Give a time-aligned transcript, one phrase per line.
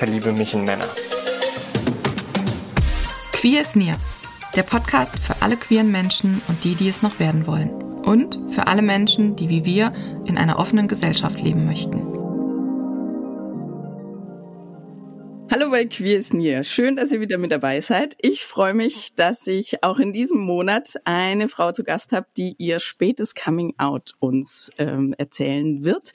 [0.00, 0.88] verliebe mich in Männer.
[3.34, 3.98] Queer ist Near,
[4.56, 7.70] der Podcast für alle queeren Menschen und die, die es noch werden wollen.
[8.02, 9.92] Und für alle Menschen, die wie wir
[10.24, 11.98] in einer offenen Gesellschaft leben möchten.
[15.52, 16.64] Hallo bei Queer ist Near.
[16.64, 18.16] Schön, dass ihr wieder mit dabei seid.
[18.22, 22.54] Ich freue mich, dass ich auch in diesem Monat eine Frau zu Gast habe, die
[22.56, 26.12] ihr spätes Coming Out uns ähm, erzählen wird.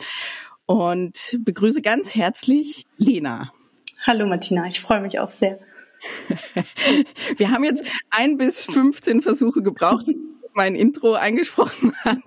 [0.65, 3.51] Und begrüße ganz herzlich Lena.
[4.07, 5.57] Hallo Martina, ich freue mich auch sehr.
[7.37, 10.05] Wir haben jetzt ein bis 15 Versuche gebraucht,
[10.53, 12.19] mein Intro eingesprochen hat.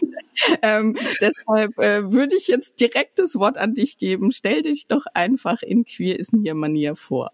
[0.62, 4.32] Ähm, deshalb äh, würde ich jetzt direkt das Wort an dich geben.
[4.32, 7.30] Stell dich doch einfach in Queer ist hier Manier vor.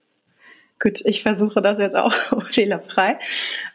[0.78, 2.12] Gut, ich versuche das jetzt auch
[2.50, 3.19] fehlerfrei.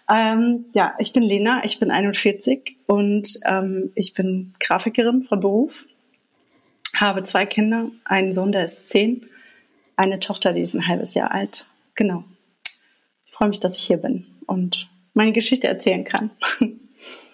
[0.08, 5.88] Ähm, ja, ich bin Lena, ich bin 41 und ähm, ich bin Grafikerin von Beruf,
[6.95, 9.30] habe zwei Kinder, einen Sohn, der ist zehn,
[10.00, 11.66] eine Tochter, die ist ein halbes Jahr alt.
[11.95, 12.23] Genau.
[13.25, 16.31] Ich freue mich, dass ich hier bin und meine Geschichte erzählen kann.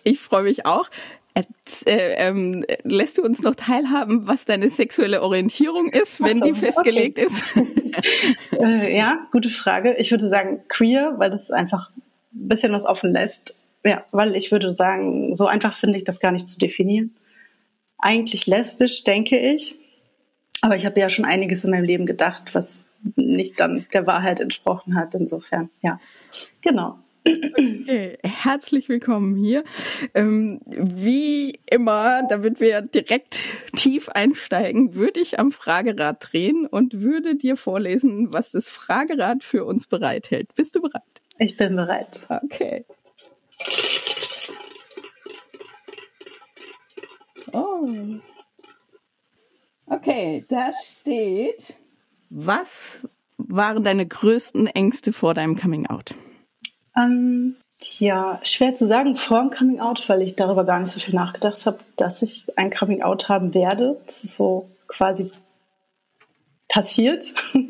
[0.08, 0.88] Ich freue mich auch.
[1.34, 1.44] Äh,
[1.88, 7.18] ähm, lässt du uns noch teilhaben, was deine sexuelle Orientierung ist, wenn so, die festgelegt
[7.18, 7.28] okay.
[7.28, 8.54] ist?
[8.60, 9.96] äh, ja, gute Frage.
[9.98, 12.04] Ich würde sagen queer, weil das einfach ein
[12.48, 13.58] bisschen was offen lässt.
[13.84, 17.16] Ja, weil ich würde sagen, so einfach finde ich das gar nicht zu definieren.
[17.98, 19.76] Eigentlich lesbisch, denke ich.
[20.62, 22.84] Aber ich habe ja schon einiges in meinem Leben gedacht, was
[23.16, 25.16] nicht dann der Wahrheit entsprochen hat.
[25.16, 26.00] Insofern, ja,
[26.62, 27.00] genau.
[27.28, 29.64] Okay, herzlich willkommen hier.
[30.14, 37.36] Ähm, wie immer, damit wir direkt tief einsteigen, würde ich am Fragerad drehen und würde
[37.36, 40.54] dir vorlesen, was das Fragerad für uns bereithält.
[40.54, 41.02] Bist du bereit?
[41.40, 42.20] Ich bin bereit.
[42.30, 42.86] Okay.
[47.52, 47.88] Oh.
[49.88, 51.76] Okay, da steht,
[52.30, 53.00] was
[53.38, 56.16] waren deine größten Ängste vor deinem Coming Out?
[56.98, 61.00] Ähm, tja, schwer zu sagen vor dem Coming Out, weil ich darüber gar nicht so
[61.00, 64.02] viel nachgedacht habe, dass ich ein Coming Out haben werde.
[64.08, 65.32] Das ist so quasi
[66.68, 67.34] passiert.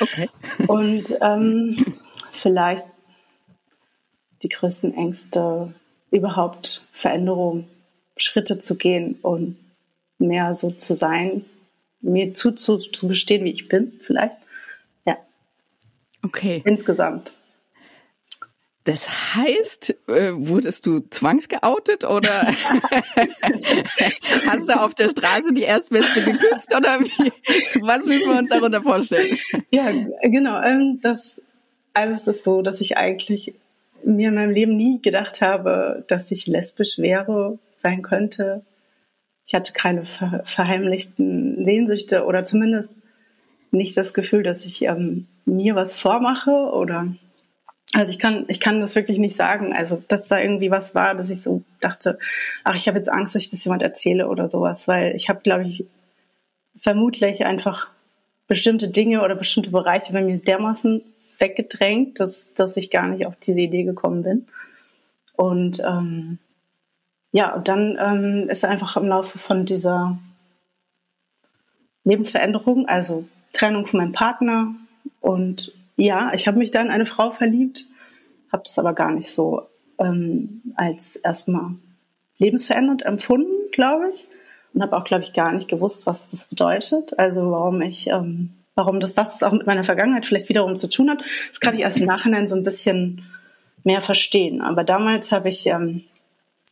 [0.00, 0.30] Okay.
[0.66, 1.98] Und ähm,
[2.32, 2.86] vielleicht
[4.42, 5.74] die größten Ängste,
[6.10, 7.68] überhaupt Veränderungen,
[8.16, 9.58] Schritte zu gehen und
[10.18, 11.44] mehr so zu sein,
[12.00, 14.36] mir zu, zu, zu bestehen, wie ich bin, vielleicht.
[15.04, 15.18] Ja.
[16.22, 16.62] Okay.
[16.64, 17.34] Insgesamt.
[18.88, 22.46] Das heißt, äh, wurdest du zwangsgeoutet oder
[24.46, 27.32] hast du auf der Straße die Erstbeste geküsst oder wie?
[27.82, 29.36] Was müssen wir uns darunter vorstellen?
[29.70, 29.92] Ja,
[30.22, 30.62] genau.
[30.62, 31.42] Ähm, das,
[31.92, 33.52] also es ist so, dass ich eigentlich
[34.04, 38.62] mir in meinem Leben nie gedacht habe, dass ich lesbisch wäre, sein könnte.
[39.48, 42.92] Ich hatte keine ver verheimlichten Sehnsüchte oder zumindest
[43.70, 47.08] nicht das Gefühl, dass ich ähm, mir was vormache oder
[47.94, 49.72] also ich kann, ich kann das wirklich nicht sagen.
[49.72, 52.18] Also, dass da irgendwie was war, dass ich so dachte,
[52.62, 55.40] ach, ich habe jetzt Angst, dass ich das jemand erzähle oder sowas, weil ich habe,
[55.40, 55.86] glaube ich,
[56.78, 57.88] vermutlich einfach
[58.46, 61.02] bestimmte Dinge oder bestimmte Bereiche bei mir dermaßen
[61.38, 64.46] weggedrängt, dass, dass ich gar nicht auf diese Idee gekommen bin.
[65.34, 66.38] Und ähm,
[67.32, 70.18] ja, und dann ähm, ist einfach im Laufe von dieser
[72.04, 74.74] Lebensveränderung, also Trennung von meinem Partner
[75.20, 77.86] und ja, ich habe mich dann in eine Frau verliebt,
[78.52, 79.66] habe das aber gar nicht so
[79.98, 81.72] ähm, als erstmal
[82.38, 84.24] lebensverändernd empfunden, glaube ich.
[84.74, 87.18] Und habe auch, glaube ich, gar nicht gewusst, was das bedeutet.
[87.18, 90.88] Also warum ich, ähm, warum das, was es auch mit meiner Vergangenheit vielleicht wiederum zu
[90.88, 93.24] tun hat, das kann ich erst im Nachhinein so ein bisschen
[93.82, 94.60] mehr verstehen.
[94.60, 96.04] Aber damals habe ich ähm,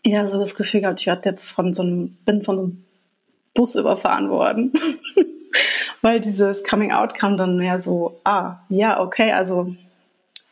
[0.07, 2.85] eher so das Gefühl gehabt, ich werde jetzt von so einem, bin von so einem
[3.55, 4.73] Bus überfahren worden.
[6.03, 9.75] weil dieses Coming Out kam dann mehr so, ah, ja, okay, also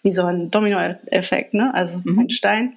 [0.02, 1.72] wie so ein Domino-Effekt, ne?
[1.72, 2.20] Also mhm.
[2.20, 2.74] ein Stein.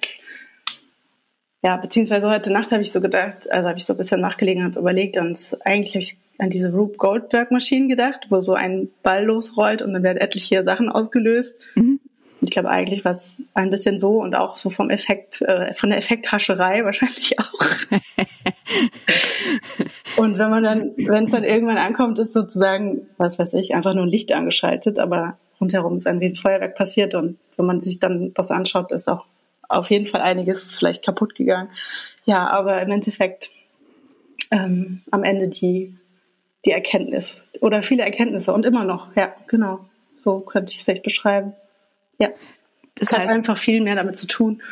[1.62, 4.64] Ja, beziehungsweise heute Nacht habe ich so gedacht, also habe ich so ein bisschen nachgelegen
[4.64, 9.24] und überlegt und eigentlich habe ich an diese Rube Goldberg-Maschinen gedacht, wo so ein Ball
[9.24, 11.66] losrollt und dann werden etliche Sachen ausgelöst.
[11.74, 11.87] Mhm.
[12.40, 15.74] Und ich glaube eigentlich war es ein bisschen so und auch so vom Effekt, äh,
[15.74, 17.52] von der Effekthascherei wahrscheinlich auch.
[20.16, 23.94] Und wenn man dann, wenn es dann irgendwann ankommt, ist sozusagen, was weiß ich, einfach
[23.94, 28.32] nur ein Licht angeschaltet, aber rundherum ist ein Riesenfeuerwerk passiert und wenn man sich dann
[28.34, 29.26] das anschaut, ist auch
[29.68, 31.70] auf jeden Fall einiges vielleicht kaputt gegangen.
[32.24, 33.50] Ja, aber im Endeffekt
[34.50, 35.94] ähm, am Ende die,
[36.64, 39.80] die Erkenntnis oder viele Erkenntnisse und immer noch, ja, genau.
[40.16, 41.54] So könnte ich es vielleicht beschreiben.
[42.18, 42.28] Ja.
[42.94, 44.62] Das heißt, hat einfach viel mehr damit zu tun,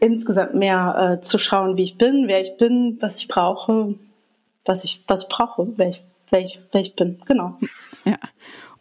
[0.00, 3.94] insgesamt mehr äh, zu schauen, wie ich bin, wer ich bin, was ich brauche,
[4.64, 7.20] was ich, was ich brauche, wer ich, wer ich, wer ich bin.
[7.26, 7.58] Genau.
[8.04, 8.18] Ja.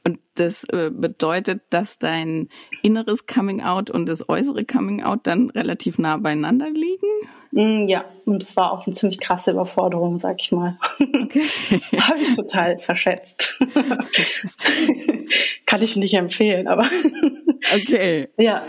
[0.04, 2.50] Und das äh, bedeutet, dass dein
[2.84, 7.07] inneres Coming Out und das äußere Coming Out dann relativ nah beieinander liegen?
[7.51, 10.78] Mm, ja, und es war auch eine ziemlich krasse Überforderung, sag ich mal.
[11.00, 11.42] Okay.
[12.00, 13.60] Habe ich total verschätzt.
[15.66, 16.86] Kann ich nicht empfehlen, aber.
[17.75, 18.30] okay.
[18.38, 18.63] Ja.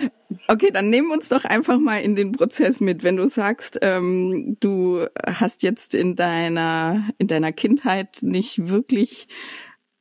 [0.48, 3.02] Okay, dann nehmen wir uns doch einfach mal in den Prozess mit.
[3.02, 9.28] Wenn du sagst, ähm, du hast jetzt in deiner, in deiner Kindheit nicht wirklich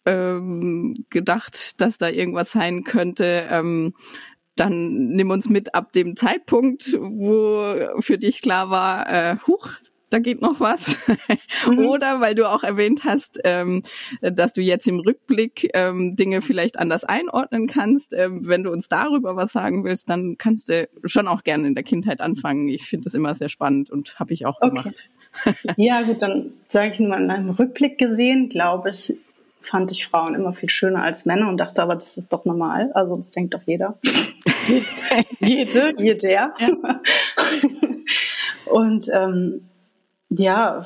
[0.10, 3.48] ähm, gedacht, dass da irgendwas sein könnte.
[3.50, 3.94] Ähm,
[4.56, 9.70] dann nimm uns mit ab dem Zeitpunkt, wo für dich klar war, äh, huch,
[10.10, 10.96] da geht noch was.
[11.68, 11.88] Mhm.
[11.88, 13.84] Oder weil du auch erwähnt hast, ähm,
[14.22, 18.14] dass du jetzt im Rückblick ähm, Dinge vielleicht anders einordnen kannst.
[18.14, 21.76] Ähm, wenn du uns darüber was sagen willst, dann kannst du schon auch gerne in
[21.76, 22.70] der Kindheit anfangen.
[22.70, 25.10] Ich finde das immer sehr spannend und habe ich auch gemacht.
[25.46, 25.58] Okay.
[25.78, 29.14] ja, gut, dann sage ich nur mal in einem Rückblick gesehen, glaube ich,
[29.62, 32.92] fand ich Frauen immer viel schöner als Männer und dachte aber, das ist doch normal.
[32.94, 33.98] Also das denkt doch jeder.
[35.42, 36.30] Jede, jeder.
[36.30, 36.54] Ja.
[38.72, 39.68] und ähm,
[40.30, 40.86] ja,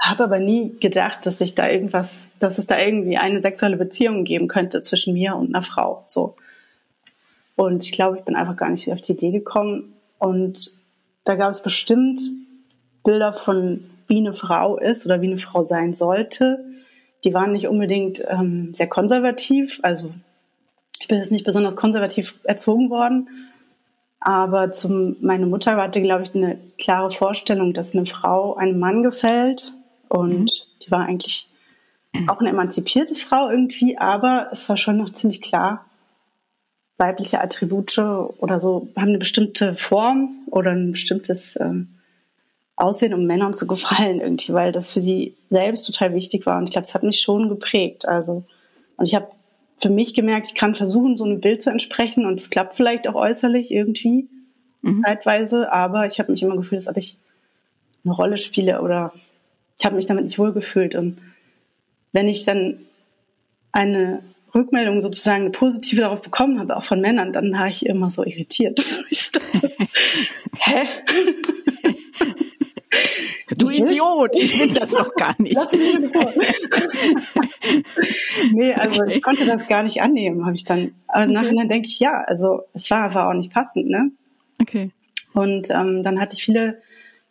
[0.00, 4.24] habe aber nie gedacht, dass ich da irgendwas, dass es da irgendwie eine sexuelle Beziehung
[4.24, 6.04] geben könnte zwischen mir und einer Frau.
[6.06, 6.36] So.
[7.56, 9.94] Und ich glaube, ich bin einfach gar nicht auf die Idee gekommen.
[10.18, 10.72] Und
[11.24, 12.20] da gab es bestimmt
[13.04, 16.64] Bilder von, wie eine Frau ist oder wie eine Frau sein sollte
[17.24, 19.80] die waren nicht unbedingt ähm, sehr konservativ.
[19.82, 20.12] Also
[21.00, 23.28] ich bin jetzt nicht besonders konservativ erzogen worden.
[24.20, 29.02] Aber zum, meine Mutter hatte, glaube ich, eine klare Vorstellung, dass eine Frau einem Mann
[29.02, 29.72] gefällt.
[30.08, 30.46] Und mhm.
[30.84, 31.48] die war eigentlich
[32.28, 35.86] auch eine emanzipierte Frau irgendwie, aber es war schon noch ziemlich klar,
[36.98, 41.98] weibliche Attribute oder so haben eine bestimmte Form oder ein bestimmtes ähm,
[42.76, 46.58] Aussehen, um Männern zu gefallen irgendwie, weil das für sie selbst total wichtig war.
[46.58, 48.08] Und ich glaube, es hat mich schon geprägt.
[48.08, 48.44] Also,
[48.96, 49.28] und ich habe
[49.80, 53.08] für mich gemerkt, ich kann versuchen, so einem Bild zu entsprechen und es klappt vielleicht
[53.08, 54.28] auch äußerlich irgendwie
[54.80, 55.02] mhm.
[55.04, 57.16] zeitweise, aber ich habe mich immer gefühlt, als ob ich
[58.04, 59.12] eine Rolle spiele oder
[59.78, 60.94] ich habe mich damit nicht wohlgefühlt.
[60.94, 61.18] Und
[62.12, 62.78] wenn ich dann
[63.72, 64.22] eine
[64.54, 68.24] Rückmeldung sozusagen eine positive darauf bekommen habe, auch von Männern, dann war ich immer so
[68.24, 68.84] irritiert.
[69.10, 69.72] Ich dachte,
[70.58, 70.86] hä?
[73.56, 75.54] Du Idiot, ich will das doch gar nicht.
[75.54, 75.94] Lass mich
[78.52, 80.94] nee, also ich konnte das gar nicht annehmen, habe ich dann.
[81.08, 81.32] Aber okay.
[81.32, 84.10] nachher denke ich, ja, also es war einfach auch nicht passend, ne?
[84.60, 84.90] Okay.
[85.34, 86.80] Und ähm, dann hatte ich viele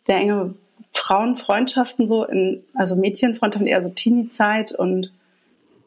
[0.06, 0.54] sehr enge
[0.92, 5.12] Frauenfreundschaften so in, also Mädchenfreundschaften eher so Teenie-Zeit und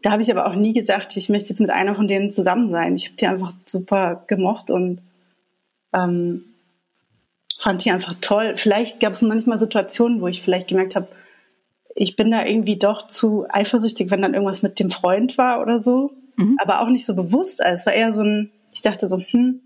[0.01, 2.69] da habe ich aber auch nie gedacht, ich möchte jetzt mit einer von denen zusammen
[2.69, 2.95] sein.
[2.95, 4.99] Ich habe die einfach super gemocht und
[5.93, 6.43] ähm,
[7.65, 8.53] fand die einfach toll.
[8.57, 11.07] Vielleicht gab es manchmal Situationen, wo ich vielleicht gemerkt habe,
[11.95, 15.79] ich bin da irgendwie doch zu eifersüchtig, wenn dann irgendwas mit dem Freund war oder
[15.79, 16.11] so.
[16.35, 16.57] Mhm.
[16.61, 17.63] Aber auch nicht so bewusst.
[17.63, 19.61] Also es war eher so ein, ich dachte so, hm,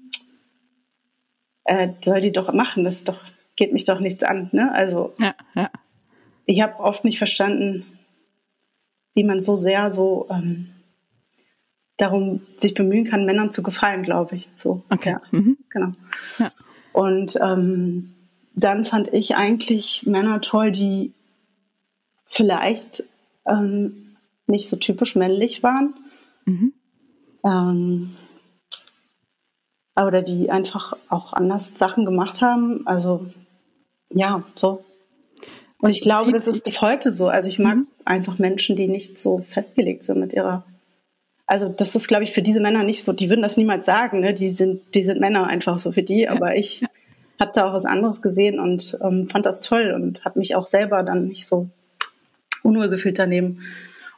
[1.65, 3.20] äh, soll die doch machen, das doch,
[3.58, 4.48] geht mich doch nichts an.
[4.53, 4.72] Ne?
[4.72, 5.70] Also ja, ja.
[6.46, 7.86] ich habe oft nicht verstanden,
[9.13, 10.70] wie man so sehr so ähm,
[11.98, 14.48] darum sich bemühen kann, Männern zu gefallen, glaube ich.
[14.56, 14.84] So.
[14.89, 15.10] Okay.
[15.10, 15.58] Ja, mhm.
[15.70, 15.91] Genau.
[16.38, 16.53] Ja.
[16.93, 18.13] Und ähm,
[18.55, 21.13] dann fand ich eigentlich Männer toll, die
[22.25, 23.03] vielleicht
[23.46, 24.17] ähm,
[24.48, 25.93] nicht so typisch männlich waren.
[26.46, 26.74] Mhm.
[27.43, 28.15] Ähm,
[29.96, 32.88] oder die einfach auch anders Sachen gemacht haben.
[32.88, 33.27] Also
[34.10, 34.84] ja, so.
[35.81, 37.27] Und ich glaube, das ist bis heute so.
[37.27, 37.88] Also ich mag mhm.
[38.05, 40.65] einfach Menschen, die nicht so festgelegt sind mit ihrer.
[41.50, 43.12] Also das ist, glaube ich, für diese Männer nicht so.
[43.12, 44.20] Die würden das niemals sagen.
[44.20, 44.36] Ne?
[44.36, 46.22] Die sind, die sind Männer einfach so für die.
[46.22, 46.32] Ja.
[46.32, 46.84] Aber ich
[47.39, 50.68] habe da auch was anderes gesehen und ähm, fand das toll und habe mich auch
[50.68, 51.68] selber dann nicht so
[52.62, 53.63] unwohl gefühlt daneben.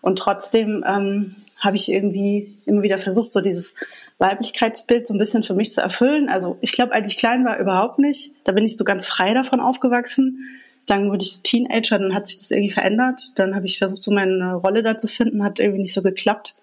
[0.01, 3.75] Und trotzdem ähm, habe ich irgendwie immer wieder versucht, so dieses
[4.17, 6.27] Weiblichkeitsbild so ein bisschen für mich zu erfüllen.
[6.27, 8.33] Also ich glaube, als ich klein war, überhaupt nicht.
[8.43, 10.49] Da bin ich so ganz frei davon aufgewachsen.
[10.85, 13.31] Dann wurde ich Teenager, dann hat sich das irgendwie verändert.
[13.35, 16.57] Dann habe ich versucht, so meine Rolle da zu finden, hat irgendwie nicht so geklappt.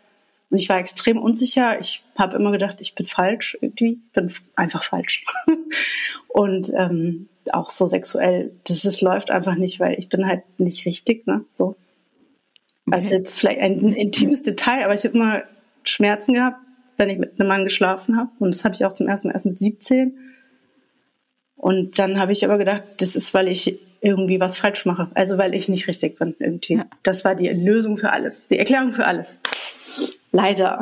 [0.50, 1.78] Und ich war extrem unsicher.
[1.80, 4.00] Ich habe immer gedacht, ich bin falsch irgendwie.
[4.06, 5.24] Ich bin einfach falsch.
[6.28, 10.86] und ähm, auch so sexuell, das ist, läuft einfach nicht, weil ich bin halt nicht
[10.86, 11.44] richtig, ne?
[11.52, 11.76] So.
[12.90, 15.42] Also jetzt vielleicht ein intimes Detail, aber ich habe immer
[15.84, 16.58] Schmerzen gehabt,
[16.96, 18.30] wenn ich mit einem Mann geschlafen habe.
[18.38, 20.16] Und das habe ich auch zum ersten Mal erst mit 17.
[21.56, 25.10] Und dann habe ich aber gedacht, das ist, weil ich irgendwie was falsch mache.
[25.14, 26.76] Also weil ich nicht richtig bin irgendwie.
[26.76, 26.86] Ja.
[27.02, 29.26] Das war die Lösung für alles, die Erklärung für alles.
[30.32, 30.80] Leider.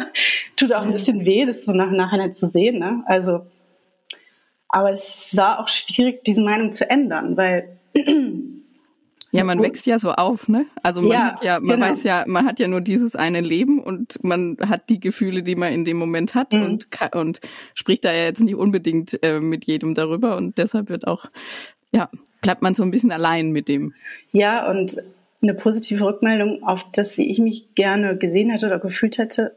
[0.56, 2.78] Tut auch ein bisschen weh, das so nach nachher zu sehen.
[2.78, 3.02] Ne?
[3.06, 3.46] Also,
[4.68, 7.78] aber es war auch schwierig, diese Meinung zu ändern, weil
[9.32, 10.66] ja, man wächst ja so auf, ne?
[10.82, 11.90] Also man ja, hat ja, man genau.
[11.90, 15.56] weiß ja, man hat ja nur dieses eine Leben und man hat die Gefühle, die
[15.56, 16.64] man in dem Moment hat mhm.
[16.64, 17.40] und und
[17.74, 21.26] spricht da ja jetzt nicht unbedingt äh, mit jedem darüber und deshalb wird auch,
[21.92, 22.10] ja,
[22.42, 23.94] bleibt man so ein bisschen allein mit dem.
[24.32, 24.96] Ja, und
[25.42, 29.56] eine positive Rückmeldung auf das, wie ich mich gerne gesehen hätte oder gefühlt hätte,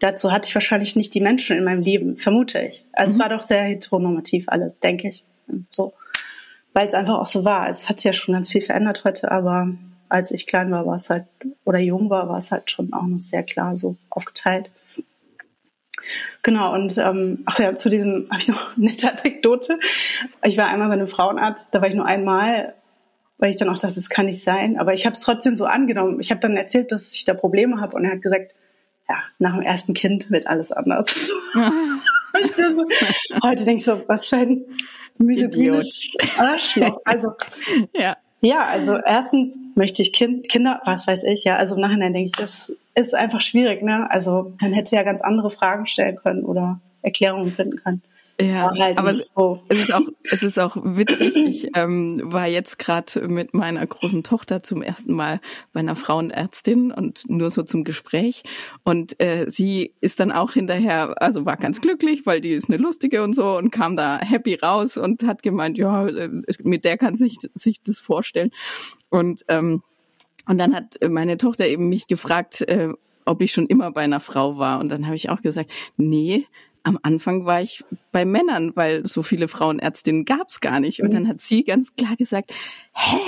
[0.00, 2.84] dazu hatte ich wahrscheinlich nicht die Menschen in meinem Leben, vermute ich.
[2.92, 3.14] Also mhm.
[3.14, 5.24] es war doch sehr heteronormativ alles, denke ich.
[5.70, 5.92] So.
[6.72, 7.62] Weil es einfach auch so war.
[7.62, 9.68] Also es hat sich ja schon ganz viel verändert heute, aber
[10.08, 11.24] als ich klein war, war es halt,
[11.64, 14.70] oder jung war, war es halt schon auch noch sehr klar so aufgeteilt.
[16.42, 19.78] Genau, und ähm, ach ja, zu diesem habe ich noch eine nette Anekdote.
[20.44, 22.74] Ich war einmal bei einem Frauenarzt, da war ich nur einmal
[23.38, 24.78] weil ich dann auch dachte, das kann nicht sein.
[24.78, 26.20] Aber ich habe es trotzdem so angenommen.
[26.20, 28.52] Ich habe dann erzählt, dass ich da Probleme habe und er hat gesagt,
[29.08, 31.06] ja, nach dem ersten Kind wird alles anders.
[33.42, 34.64] heute denke ich so, was für ein
[35.18, 37.00] misogynes Arschloch.
[37.04, 37.32] Also,
[37.94, 38.16] ja.
[38.40, 42.26] Ja, also erstens möchte ich kind, Kinder, was weiß ich, ja, also im Nachhinein denke
[42.26, 44.08] ich, das ist einfach schwierig, ne?
[44.12, 48.02] Also man hätte ja ganz andere Fragen stellen können oder Erklärungen finden können.
[48.40, 49.64] Ja, halt aber so.
[49.68, 51.34] es ist auch es ist auch witzig.
[51.34, 55.40] Ich ähm, war jetzt gerade mit meiner großen Tochter zum ersten Mal
[55.72, 58.44] bei einer Frauenärztin und nur so zum Gespräch
[58.84, 62.76] und äh, sie ist dann auch hinterher, also war ganz glücklich, weil die ist eine
[62.76, 66.30] lustige und so und kam da happy raus und hat gemeint, ja, äh,
[66.62, 68.52] mit der kann sich sich das vorstellen
[69.10, 69.82] und ähm,
[70.46, 72.88] und dann hat meine Tochter eben mich gefragt, äh,
[73.28, 74.80] ob ich schon immer bei einer Frau war.
[74.80, 76.46] Und dann habe ich auch gesagt, nee,
[76.88, 81.02] am Anfang war ich bei Männern, weil so viele Frauenärztinnen gab es gar nicht.
[81.02, 82.50] Und dann hat sie ganz klar gesagt,
[82.94, 83.18] hä,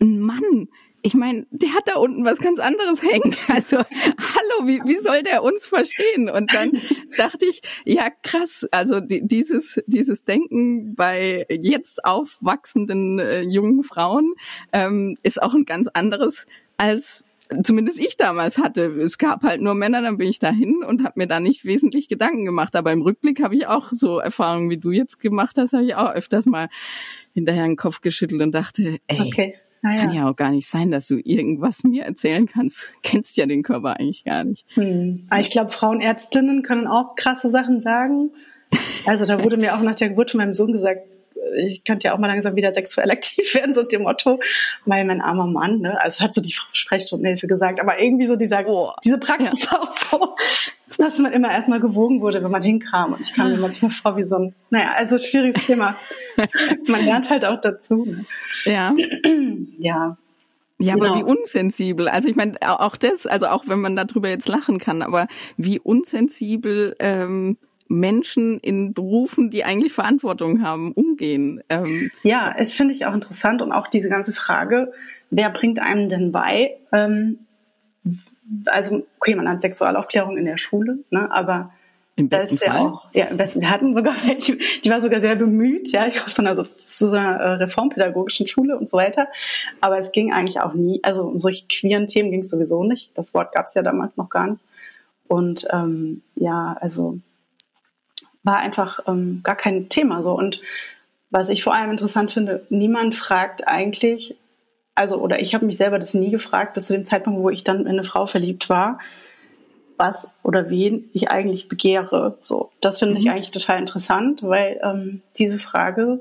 [0.00, 0.68] ein Mann,
[1.02, 3.34] ich meine, der hat da unten was ganz anderes hängen.
[3.48, 6.30] Also, hallo, wie, wie soll der uns verstehen?
[6.30, 6.70] Und dann
[7.16, 14.34] dachte ich, ja, krass, also die, dieses, dieses Denken bei jetzt aufwachsenden äh, jungen Frauen
[14.72, 16.46] ähm, ist auch ein ganz anderes
[16.76, 17.24] als
[17.62, 18.86] zumindest ich damals hatte.
[18.86, 22.08] Es gab halt nur Männer, dann bin ich dahin und habe mir da nicht wesentlich
[22.08, 22.76] Gedanken gemacht.
[22.76, 25.94] Aber im Rückblick habe ich auch so Erfahrungen, wie du jetzt gemacht hast, habe ich
[25.94, 26.68] auch öfters mal
[27.34, 29.54] hinterher den Kopf geschüttelt und dachte, ey, okay.
[29.80, 30.00] Naja.
[30.00, 32.92] Kann ja auch gar nicht sein, dass du irgendwas mir erzählen kannst.
[33.02, 34.66] Kennst ja den Körper eigentlich gar nicht.
[34.74, 35.28] Hm.
[35.38, 38.32] Ich glaube, Frauenärztinnen können auch krasse Sachen sagen.
[39.06, 41.02] Also da wurde mir auch nach der Geburt von meinem Sohn gesagt,
[41.56, 44.40] ich könnte ja auch mal langsam wieder sexuell aktiv werden, so dem Motto,
[44.84, 48.66] weil mein armer Mann, ne, also hat so die Sprechstundenhilfe gesagt, aber irgendwie so dieser,
[48.66, 49.80] oh, diese Praxis ja.
[49.80, 50.36] auch so,
[50.96, 53.12] dass man immer erstmal gewogen wurde, wenn man hinkam.
[53.12, 55.96] Und ich kam mir manchmal vor wie so ein, naja, also schwieriges Thema.
[56.86, 58.04] man lernt halt auch dazu.
[58.04, 58.24] Ne?
[58.64, 58.94] Ja.
[59.78, 60.16] ja.
[60.80, 61.06] Ja, genau.
[61.06, 62.08] aber wie unsensibel.
[62.08, 65.26] Also ich meine, auch das, also auch wenn man darüber jetzt lachen kann, aber
[65.56, 71.62] wie unsensibel ähm, Menschen in Berufen, die eigentlich Verantwortung haben, umgehen.
[71.68, 74.92] Ähm, ja, es finde ich auch interessant und auch diese ganze Frage,
[75.30, 76.76] wer bringt einem denn bei?
[76.92, 77.40] Ähm,
[78.66, 81.72] also, okay, man hat Sexualaufklärung in der Schule, ne, aber
[82.18, 82.80] im besten ist ja Fall.
[82.80, 86.20] auch, ja, im besten, wir hatten sogar welche, die war sogar sehr bemüht, ja, ich
[86.20, 89.28] auf so einer, so, so einer äh, reformpädagogischen Schule und so weiter.
[89.80, 93.16] Aber es ging eigentlich auch nie, also um solche queeren Themen ging es sowieso nicht.
[93.16, 94.62] Das Wort gab es ja damals noch gar nicht.
[95.28, 97.20] Und ähm, ja, also
[98.42, 100.32] war einfach ähm, gar kein Thema so.
[100.32, 100.60] Und
[101.30, 104.36] was ich vor allem interessant finde, niemand fragt eigentlich,
[104.94, 107.64] also oder ich habe mich selber das nie gefragt, bis zu dem Zeitpunkt, wo ich
[107.64, 108.98] dann in eine Frau verliebt war,
[109.96, 112.38] was oder wen ich eigentlich begehre.
[112.40, 113.20] So, das finde mhm.
[113.20, 116.20] ich eigentlich total interessant, weil ähm, diese Frage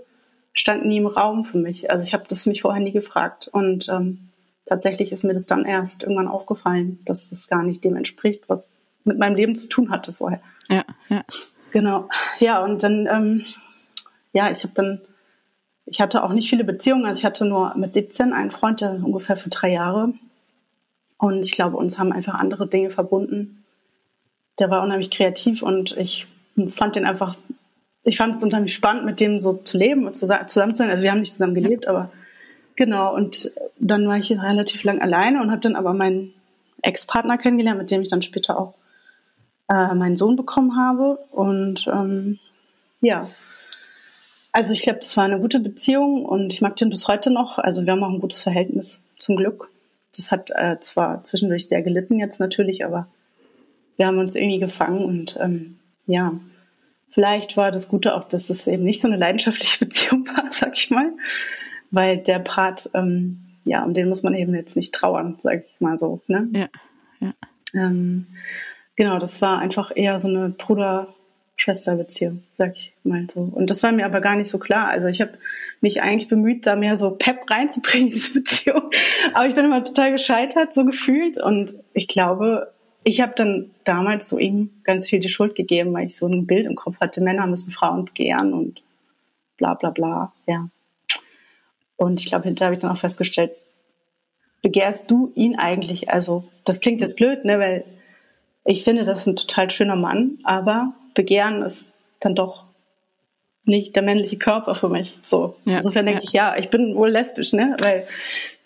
[0.53, 1.91] stand nie im Raum für mich.
[1.91, 4.29] Also ich habe das mich vorher nie gefragt und ähm,
[4.65, 8.67] tatsächlich ist mir das dann erst irgendwann aufgefallen, dass das gar nicht dem entspricht, was
[9.03, 10.41] mit meinem Leben zu tun hatte vorher.
[10.67, 11.24] Ja, ja.
[11.71, 12.09] Genau.
[12.39, 13.45] Ja, und dann, ähm,
[14.33, 15.01] ja, ich habe dann,
[15.86, 17.05] ich hatte auch nicht viele Beziehungen.
[17.05, 20.13] Also ich hatte nur mit 17 einen Freund, der ungefähr für drei Jahre.
[21.17, 23.63] Und ich glaube, uns haben einfach andere Dinge verbunden.
[24.59, 26.27] Der war unheimlich kreativ und ich
[26.71, 27.38] fand den einfach,
[28.03, 30.89] ich fand es unheimlich spannend, mit dem so zu leben und zusammen zu sein.
[30.89, 32.12] Also wir haben nicht zusammen gelebt, aber
[32.75, 33.13] genau.
[33.13, 36.33] Und dann war ich relativ lang alleine und habe dann aber meinen
[36.81, 38.74] Ex-Partner kennengelernt, mit dem ich dann später auch
[39.69, 41.19] äh, meinen Sohn bekommen habe.
[41.31, 42.39] Und ähm,
[43.01, 43.27] ja,
[44.51, 47.57] also ich glaube, das war eine gute Beziehung und ich mag den bis heute noch.
[47.57, 49.69] Also wir haben auch ein gutes Verhältnis, zum Glück.
[50.15, 53.07] Das hat äh, zwar zwischendurch sehr gelitten jetzt natürlich, aber
[53.97, 56.39] wir haben uns irgendwie gefangen und ähm, ja,
[57.09, 60.75] vielleicht war das Gute auch, dass es eben nicht so eine leidenschaftliche Beziehung war, sag
[60.75, 61.12] ich mal,
[61.91, 65.81] weil der Part, ähm, ja, um den muss man eben jetzt nicht trauern, sag ich
[65.81, 66.21] mal so.
[66.27, 66.50] Ne?
[66.53, 66.67] Ja,
[67.19, 67.33] ja.
[67.74, 68.27] Ähm,
[68.97, 73.39] genau, das war einfach eher so eine Bruder-Schwester-Beziehung, sag ich mal so.
[73.39, 74.89] Und das war mir aber gar nicht so klar.
[74.89, 75.37] Also ich habe
[75.79, 78.89] mich eigentlich bemüht, da mehr so Pep reinzubringen in diese Beziehung.
[79.33, 81.41] Aber ich bin immer total gescheitert, so gefühlt.
[81.41, 82.73] Und ich glaube,
[83.03, 86.45] ich habe dann damals so ihm ganz viel die Schuld gegeben, weil ich so ein
[86.45, 88.81] Bild im Kopf hatte, Männer müssen Frauen begehren und
[89.57, 90.33] bla bla bla.
[90.45, 90.67] Ja.
[91.95, 93.51] Und ich glaube, hinterher habe ich dann auch festgestellt,
[94.61, 96.09] begehrst du ihn eigentlich?
[96.09, 97.85] Also, das klingt jetzt blöd, ne, weil
[98.67, 101.86] ich finde, das ist ein total schöner Mann, aber begehren ist
[102.19, 102.65] dann doch
[103.63, 105.17] nicht der männliche Körper für mich.
[105.24, 105.55] So.
[105.65, 106.27] Ja, Insofern denke ja.
[106.27, 107.77] ich, ja, ich bin wohl lesbisch, ne?
[107.81, 108.05] Weil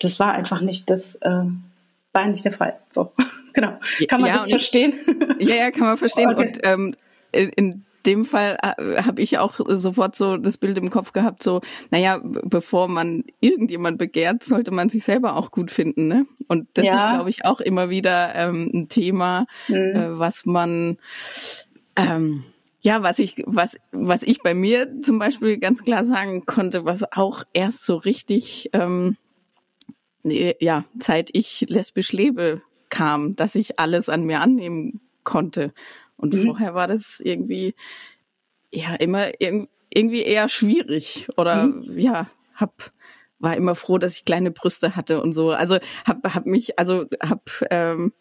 [0.00, 1.44] das war einfach nicht das, äh,
[2.12, 2.78] war nicht der Fall.
[2.90, 3.12] So,
[3.52, 3.78] genau.
[4.08, 4.94] Kann man ja, das verstehen?
[5.38, 6.30] ja, ja, kann man verstehen.
[6.32, 6.48] Okay.
[6.48, 6.96] Und ähm,
[7.30, 11.42] in, in dem Fall äh, habe ich auch sofort so das Bild im Kopf gehabt,
[11.42, 16.08] so, naja, bevor man irgendjemand begehrt, sollte man sich selber auch gut finden.
[16.08, 16.26] Ne?
[16.48, 16.94] Und das ja.
[16.94, 19.74] ist, glaube ich, auch immer wieder ähm, ein Thema, mhm.
[19.74, 20.98] äh, was man
[21.96, 22.44] ähm,
[22.82, 27.04] ja, was ich, was, was ich bei mir zum Beispiel ganz klar sagen konnte, was
[27.12, 29.16] auch erst so richtig, ähm,
[30.24, 35.72] ja, seit ich lesbisch lebe, kam, dass ich alles an mir annehmen konnte.
[36.22, 36.44] Und mhm.
[36.44, 37.74] vorher war das irgendwie,
[38.70, 41.98] ja, immer irgendwie eher schwierig oder, mhm.
[41.98, 42.92] ja, hab,
[43.40, 45.50] war immer froh, dass ich kleine Brüste hatte und so.
[45.50, 48.12] Also hab, hab mich, also hab, ähm,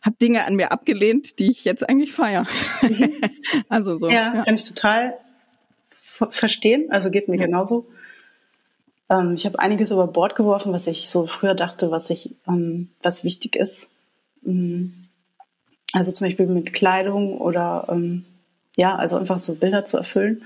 [0.00, 2.46] habe Dinge an mir abgelehnt, die ich jetzt eigentlich feiere.
[2.80, 3.20] Mhm.
[3.68, 4.08] also so.
[4.08, 5.14] Ja, ja, kann ich total
[6.30, 6.90] verstehen.
[6.90, 7.44] Also geht mir ja.
[7.44, 7.86] genauso.
[9.10, 12.88] Ähm, ich habe einiges über Bord geworfen, was ich so früher dachte, was ich, ähm,
[13.02, 13.90] was wichtig ist.
[14.40, 15.03] Mhm.
[15.92, 18.24] Also zum Beispiel mit Kleidung oder ähm,
[18.76, 20.44] ja, also einfach so Bilder zu erfüllen.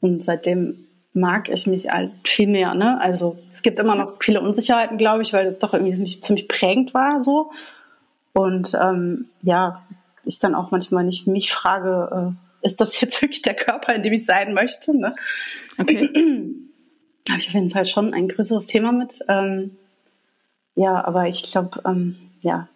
[0.00, 2.74] Und seitdem mag ich mich halt viel mehr.
[2.74, 3.00] Ne?
[3.00, 6.94] Also es gibt immer noch viele Unsicherheiten, glaube ich, weil das doch irgendwie ziemlich prägend
[6.94, 7.50] war so.
[8.32, 9.82] Und ähm, ja,
[10.24, 14.02] ich dann auch manchmal nicht mich frage, äh, ist das jetzt wirklich der Körper, in
[14.02, 14.96] dem ich sein möchte?
[14.96, 15.14] Ne?
[15.78, 16.08] Okay.
[17.30, 19.20] Habe ich auf jeden Fall schon ein größeres Thema mit.
[19.28, 19.76] Ähm,
[20.74, 22.68] ja, aber ich glaube, ähm, ja,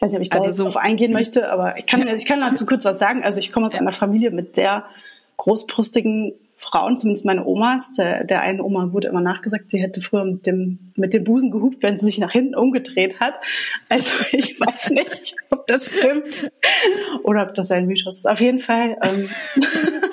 [0.00, 2.24] ich weiß nicht, ob ich da also so drauf eingehen möchte, aber ich kann, ich
[2.24, 3.22] kann dazu kurz was sagen.
[3.22, 4.86] Also ich komme aus einer Familie mit sehr
[5.36, 10.24] großbrüstigen Frauen, zumindest meine Omas, der, der einen Oma wurde immer nachgesagt, sie hätte früher
[10.24, 13.40] mit dem, mit dem Busen gehupt, wenn sie sich nach hinten umgedreht hat.
[13.90, 16.50] Also ich weiß nicht, ob das stimmt
[17.22, 18.26] oder ob das ein Mythos ist.
[18.26, 18.96] Auf jeden Fall.
[19.02, 19.28] Ähm,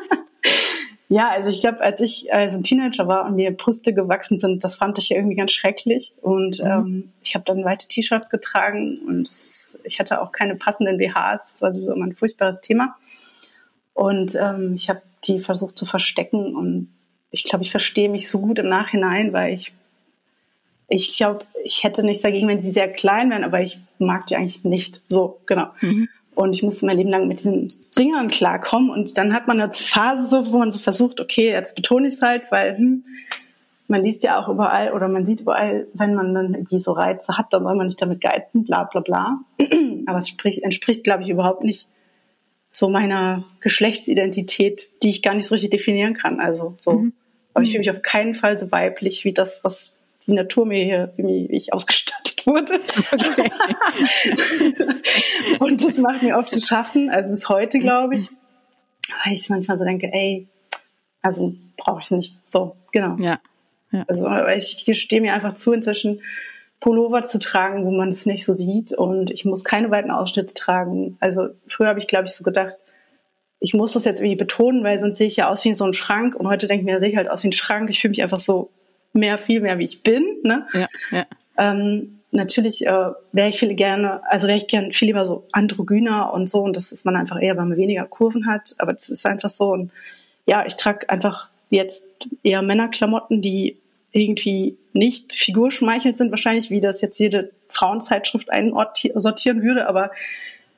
[1.09, 4.63] ja, also ich glaube, als ich als ein Teenager war und mir Brüste gewachsen sind,
[4.63, 6.13] das fand ich irgendwie ganz schrecklich.
[6.21, 6.69] Und mhm.
[6.69, 9.29] ähm, ich habe dann weite T-Shirts getragen und
[9.85, 11.13] ich hatte auch keine passenden BHs.
[11.13, 12.97] Das war sowieso immer ein furchtbares Thema.
[13.93, 16.55] Und ähm, ich habe die versucht zu verstecken.
[16.55, 16.89] Und
[17.31, 19.71] ich glaube, ich verstehe mich so gut im Nachhinein, weil ich,
[20.89, 24.35] ich glaube, ich hätte nichts dagegen, wenn sie sehr klein wären, aber ich mag die
[24.35, 25.01] eigentlich nicht.
[25.07, 25.69] So, genau.
[25.79, 26.09] Mhm.
[26.37, 28.91] Und ich musste mein Leben lang mit diesen Dingern klarkommen.
[28.91, 32.13] Und dann hat man eine Phase so, wo man so versucht, okay, jetzt betone ich
[32.13, 33.05] es halt, weil hm,
[33.87, 37.39] man liest ja auch überall oder man sieht überall, wenn man dann irgendwie so Reize
[37.39, 39.39] hat, dann soll man nicht damit geizen, bla bla bla.
[40.05, 41.87] Aber es spricht, entspricht, glaube ich, überhaupt nicht
[42.69, 46.39] so meiner Geschlechtsidentität, die ich gar nicht so richtig definieren kann.
[46.39, 46.99] Also so.
[46.99, 47.13] Mhm.
[47.55, 49.91] Aber ich fühle mich auf keinen Fall so weiblich wie das, was
[50.27, 52.06] die Natur mir hier, wie ich ausgestattet
[52.47, 52.79] wurde.
[53.11, 53.51] Okay.
[55.59, 58.29] und das macht mir oft zu schaffen, also bis heute, glaube ich.
[59.23, 60.47] Weil ich manchmal so denke, ey,
[61.21, 62.35] also brauche ich nicht.
[62.45, 63.17] So, genau.
[63.17, 63.39] Ja.
[63.91, 64.05] ja.
[64.07, 66.21] Also ich gestehe mir einfach zu, inzwischen
[66.79, 70.53] Pullover zu tragen, wo man es nicht so sieht und ich muss keine weiten Ausschnitte
[70.53, 71.17] tragen.
[71.19, 72.75] Also früher habe ich, glaube ich, so gedacht,
[73.59, 75.93] ich muss das jetzt irgendwie betonen, weil sonst sehe ich ja aus wie so ein
[75.93, 77.89] Schrank und heute denke ich mir, sehe ich halt aus wie ein Schrank.
[77.89, 78.69] Ich fühle mich einfach so
[79.13, 80.23] mehr, viel mehr, wie ich bin.
[80.43, 80.67] Ne?
[80.73, 81.25] Ja, ja.
[81.57, 86.33] Ähm, natürlich äh, wäre ich viel gerne, also wäre ich gern viel lieber so androgyner
[86.33, 89.09] und so und das ist man einfach eher, weil man weniger Kurven hat, aber das
[89.09, 89.91] ist einfach so und
[90.45, 92.03] ja, ich trage einfach jetzt
[92.43, 93.77] eher Männerklamotten, die
[94.11, 100.11] irgendwie nicht figurschmeichelnd sind, wahrscheinlich, wie das jetzt jede Frauenzeitschrift einsortieren würde, aber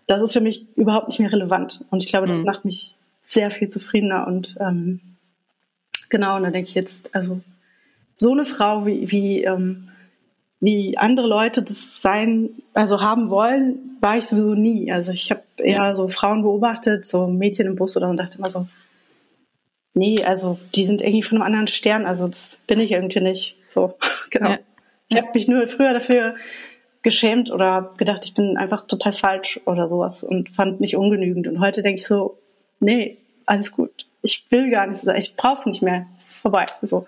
[0.07, 1.85] das ist für mich überhaupt nicht mehr relevant.
[1.91, 2.45] Und ich glaube, das mhm.
[2.45, 2.95] macht mich
[3.27, 4.25] sehr viel zufriedener.
[4.25, 4.99] Und ähm,
[6.09, 7.41] genau, und da denke ich jetzt, also
[8.15, 9.88] so eine Frau wie, wie ähm,
[10.59, 14.91] wie andere Leute das sein, also haben wollen, war ich sowieso nie.
[14.91, 18.49] Also ich habe eher so Frauen beobachtet, so Mädchen im Bus oder und dachte immer
[18.49, 18.67] so,
[19.93, 23.55] nee, also die sind irgendwie von einem anderen Stern, also das bin ich irgendwie nicht.
[23.69, 23.97] So,
[24.29, 24.51] genau.
[24.51, 24.59] Ja.
[25.09, 26.35] Ich habe mich nur früher dafür
[27.01, 31.47] geschämt oder gedacht, ich bin einfach total falsch oder sowas und fand mich ungenügend.
[31.47, 32.37] Und heute denke ich so,
[32.79, 34.07] nee, alles gut.
[34.21, 36.07] Ich will gar nicht, ich brauche es nicht mehr.
[36.17, 36.65] Es ist vorbei.
[36.81, 37.07] So.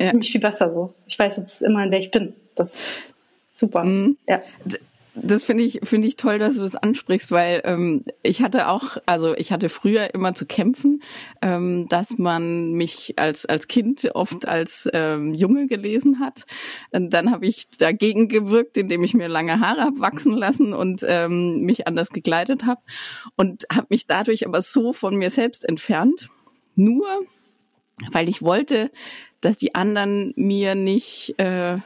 [0.00, 0.12] Ja.
[0.12, 0.94] Mich viel besser so.
[1.06, 2.34] Ich weiß jetzt immer, wer ich bin.
[2.58, 2.84] Das
[3.54, 3.84] super.
[3.84, 4.16] Mhm.
[4.28, 4.42] Ja
[5.22, 8.98] das finde ich, finde ich toll, dass du das ansprichst, weil ähm, ich hatte auch,
[9.06, 11.02] also ich hatte früher immer zu kämpfen,
[11.42, 16.46] ähm, dass man mich als, als Kind oft als ähm, Junge gelesen hat.
[16.90, 21.04] Und dann habe ich dagegen gewirkt, indem ich mir lange Haare habe wachsen lassen und
[21.06, 22.80] ähm, mich anders gekleidet habe
[23.36, 26.28] und habe mich dadurch aber so von mir selbst entfernt.
[26.74, 27.06] Nur
[28.12, 28.92] weil ich wollte,
[29.40, 31.78] dass die anderen mir nicht äh,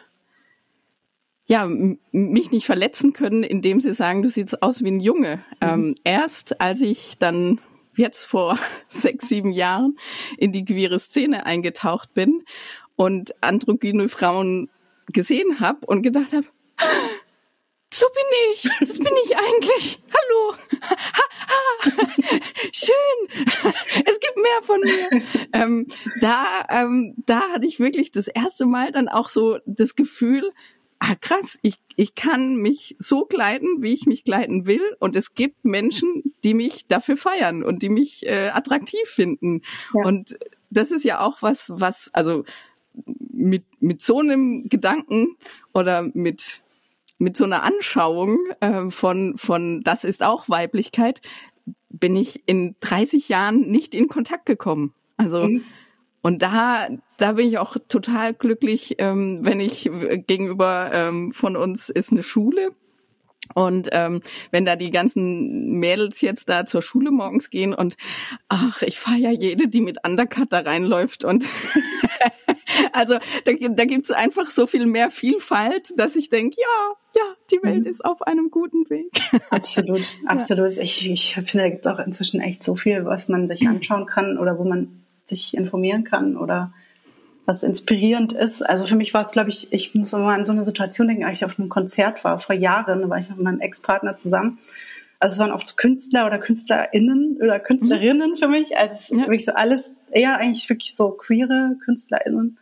[1.52, 5.36] ja, mich nicht verletzen können, indem sie sagen, du siehst aus wie ein Junge.
[5.60, 5.68] Mhm.
[5.68, 7.60] Ähm, erst als ich dann
[7.94, 9.98] jetzt vor sechs, sieben Jahren
[10.38, 12.44] in die queere Szene eingetaucht bin
[12.96, 14.70] und androgyne Frauen
[15.12, 16.46] gesehen habe und gedacht habe,
[17.92, 20.00] so bin ich, das bin ich eigentlich.
[20.08, 20.96] Hallo, ha,
[21.48, 21.90] ha.
[22.72, 23.44] schön,
[24.06, 25.22] es gibt mehr von mir.
[25.52, 25.86] Ähm,
[26.18, 30.50] da, ähm, da hatte ich wirklich das erste Mal dann auch so das Gefühl,
[31.02, 34.96] ah krass, ich, ich kann mich so kleiden, wie ich mich kleiden will.
[35.00, 39.62] Und es gibt Menschen, die mich dafür feiern und die mich äh, attraktiv finden.
[39.94, 40.04] Ja.
[40.04, 40.38] Und
[40.70, 42.44] das ist ja auch was, was, also
[43.32, 45.36] mit, mit so einem Gedanken
[45.72, 46.62] oder mit,
[47.18, 51.20] mit so einer Anschauung äh, von, von das ist auch Weiblichkeit,
[51.90, 54.94] bin ich in 30 Jahren nicht in Kontakt gekommen.
[55.16, 55.64] Also mhm.
[56.22, 59.90] Und da, da bin ich auch total glücklich, ähm, wenn ich
[60.26, 62.70] gegenüber ähm, von uns ist eine Schule.
[63.54, 67.96] Und ähm, wenn da die ganzen Mädels jetzt da zur Schule morgens gehen und
[68.48, 71.44] ach, ich feiere jede, die mit Undercut da reinläuft und
[72.92, 77.34] also da, da gibt es einfach so viel mehr Vielfalt, dass ich denke, ja, ja,
[77.50, 77.90] die Welt mhm.
[77.90, 79.10] ist auf einem guten Weg.
[79.50, 80.76] Absolut, absolut.
[80.76, 80.82] Ja.
[80.82, 84.06] Ich, ich finde, da gibt es auch inzwischen echt so viel, was man sich anschauen
[84.06, 86.72] kann oder wo man sich informieren kann oder
[87.44, 88.64] was inspirierend ist.
[88.64, 91.24] Also für mich war es, glaube ich, ich muss immer an so eine Situation denken,
[91.24, 94.58] als ich auf einem Konzert war, vor Jahren, da war ich mit meinem Ex-Partner zusammen.
[95.18, 98.36] Also es waren oft so Künstler oder KünstlerInnen oder Künstlerinnen mhm.
[98.36, 98.76] für mich.
[98.76, 99.22] Also ja.
[99.22, 102.58] wirklich so alles, eher eigentlich wirklich so queere KünstlerInnen,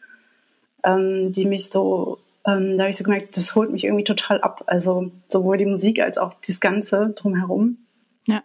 [0.85, 4.40] ähm, die mich so, ähm, da habe ich so gemerkt, das holt mich irgendwie total
[4.40, 4.64] ab.
[4.66, 7.79] Also sowohl die Musik als auch das Ganze drumherum.
[8.27, 8.42] Ja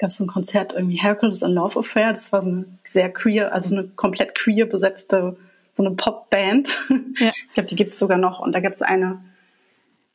[0.00, 2.12] gab es ein Konzert irgendwie Hercules and Love Affair.
[2.14, 5.36] Das war so eine sehr queer, also eine komplett queer besetzte,
[5.72, 6.76] so eine Popband.
[7.18, 7.28] Ja.
[7.28, 8.40] Ich glaube, die gibt es sogar noch.
[8.40, 9.22] Und da gab es eine,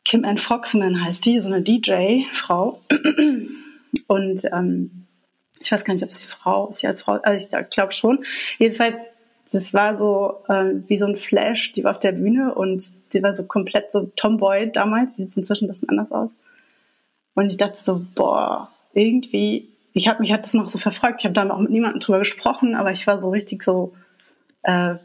[0.03, 2.81] Kim Ann Foxman heißt die, so eine DJ-Frau.
[4.07, 5.05] Und ähm,
[5.61, 8.25] ich weiß gar nicht, ob sie Frau, sie als Frau, also ich glaube schon.
[8.57, 8.97] Jedenfalls,
[9.51, 13.21] das war so ähm, wie so ein Flash, die war auf der Bühne und die
[13.21, 16.31] war so komplett so Tomboy damals, die sieht inzwischen ein bisschen anders aus.
[17.35, 21.21] Und ich dachte so, boah, irgendwie ich habe mich hat das noch so verfolgt.
[21.21, 23.93] Ich habe dann auch mit niemandem drüber gesprochen, aber ich war so richtig so,
[24.63, 24.95] äh,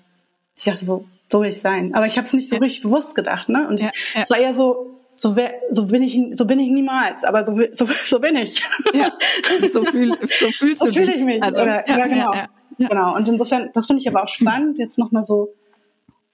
[0.57, 1.95] ich dachte so, so will ich sein.
[1.95, 2.61] Aber ich habe es nicht so ja.
[2.61, 3.69] richtig bewusst gedacht, ne?
[3.69, 4.23] Und ja, ja.
[4.23, 7.57] es war eher so, so, wär, so bin ich, so bin ich niemals, aber so,
[7.71, 8.63] so, so bin ich.
[8.93, 9.13] Ja,
[9.71, 11.41] so, fühl, so fühlst so du fühle ich mich.
[11.41, 12.33] Also, oder, ja, genau.
[12.77, 13.15] Genau.
[13.15, 15.55] Und insofern, das finde ich aber auch spannend, jetzt nochmal so,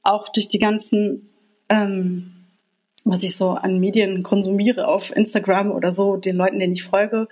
[0.03, 1.29] auch durch die ganzen,
[1.69, 2.33] ähm,
[3.05, 7.29] was ich so an Medien konsumiere auf Instagram oder so, den Leuten, denen ich folge,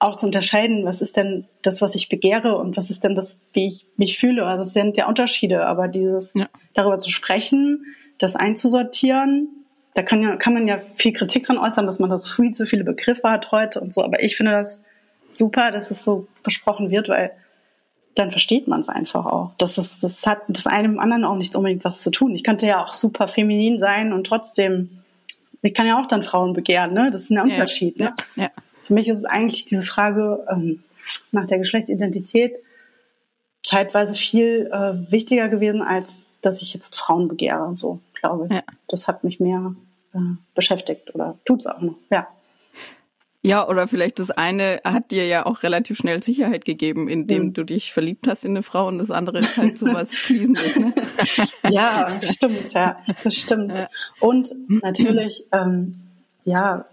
[0.00, 3.38] auch zu unterscheiden, was ist denn das, was ich begehre und was ist denn das,
[3.52, 4.46] wie ich mich fühle.
[4.46, 6.48] Also es sind ja Unterschiede, aber dieses ja.
[6.74, 7.84] darüber zu sprechen,
[8.18, 9.48] das einzusortieren,
[9.94, 12.64] da kann ja kann man ja viel Kritik dran äußern, dass man das viel zu
[12.64, 14.02] viele Begriffe hat heute und so.
[14.02, 14.78] Aber ich finde das
[15.32, 17.32] super, dass es so besprochen wird, weil
[18.14, 19.52] dann versteht man es einfach auch.
[19.58, 22.34] Das ist, das hat das einem anderen auch nicht unbedingt was zu tun.
[22.34, 25.02] Ich könnte ja auch super feminin sein und trotzdem,
[25.60, 27.10] ich kann ja auch dann Frauen begehren, ne?
[27.10, 27.98] Das ist ein Unterschied.
[27.98, 28.14] Ja, ne?
[28.36, 28.42] ja.
[28.44, 28.50] ja.
[28.90, 30.82] Für mich ist es eigentlich diese Frage ähm,
[31.30, 32.56] nach der Geschlechtsidentität
[33.62, 38.52] zeitweise viel äh, wichtiger gewesen, als dass ich jetzt Frauen begehre und so, glaube ich.
[38.52, 38.64] Ja.
[38.88, 39.76] Das hat mich mehr
[40.12, 40.18] äh,
[40.56, 42.26] beschäftigt oder tut es auch noch, ja.
[43.42, 47.52] Ja, oder vielleicht das eine hat dir ja auch relativ schnell Sicherheit gegeben, indem mhm.
[47.52, 50.76] du dich verliebt hast in eine Frau und das andere ist halt sowas Fließendes.
[50.80, 50.92] Ne?
[51.70, 53.76] Ja, das stimmt, ja, das stimmt.
[53.76, 53.88] Ja.
[54.18, 55.94] Und natürlich, ähm,
[56.42, 56.86] ja,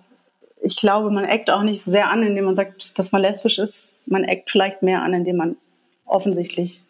[0.67, 3.57] ich glaube, man eckt auch nicht so sehr an, indem man sagt, dass man lesbisch
[3.57, 3.91] ist.
[4.05, 5.57] Man eckt vielleicht mehr an, indem man
[6.05, 6.81] offensichtlich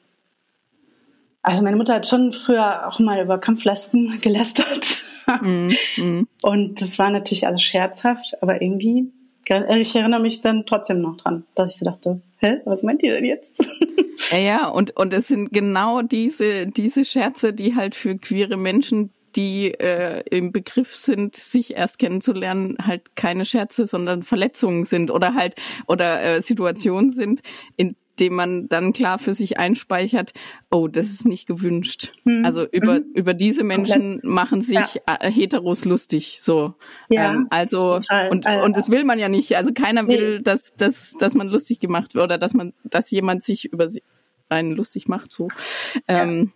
[1.43, 5.03] Also meine Mutter hat schon früher auch mal über Kampflespen gelästert.
[5.41, 6.27] Mhm.
[6.41, 9.11] Und das war natürlich alles scherzhaft, aber irgendwie,
[9.45, 13.13] ich erinnere mich dann trotzdem noch dran, dass ich so dachte, hä, was meint ihr
[13.13, 13.63] denn jetzt?
[14.31, 19.11] Ja, ja, und, und es sind genau diese, diese Scherze, die halt für queere Menschen,
[19.35, 25.33] die äh, im Begriff sind, sich erst kennenzulernen, halt keine Scherze, sondern Verletzungen sind oder
[25.33, 25.55] halt
[25.87, 27.41] oder äh, Situationen sind,
[27.75, 30.33] in dem man dann klar für sich einspeichert,
[30.71, 32.13] oh, das ist nicht gewünscht.
[32.23, 32.45] Mhm.
[32.45, 33.11] Also über, mhm.
[33.13, 35.17] über diese Menschen machen sich ja.
[35.19, 36.73] Äh, Heteros lustig, so.
[37.09, 38.29] Ja, ähm, also, total.
[38.29, 39.55] und, also, und das will man ja nicht.
[39.55, 40.43] Also keiner will, nee.
[40.43, 43.87] dass, dass, dass man lustig gemacht wird oder dass man, dass jemand sich über
[44.49, 45.49] einen lustig macht, so.
[46.07, 46.51] Ähm,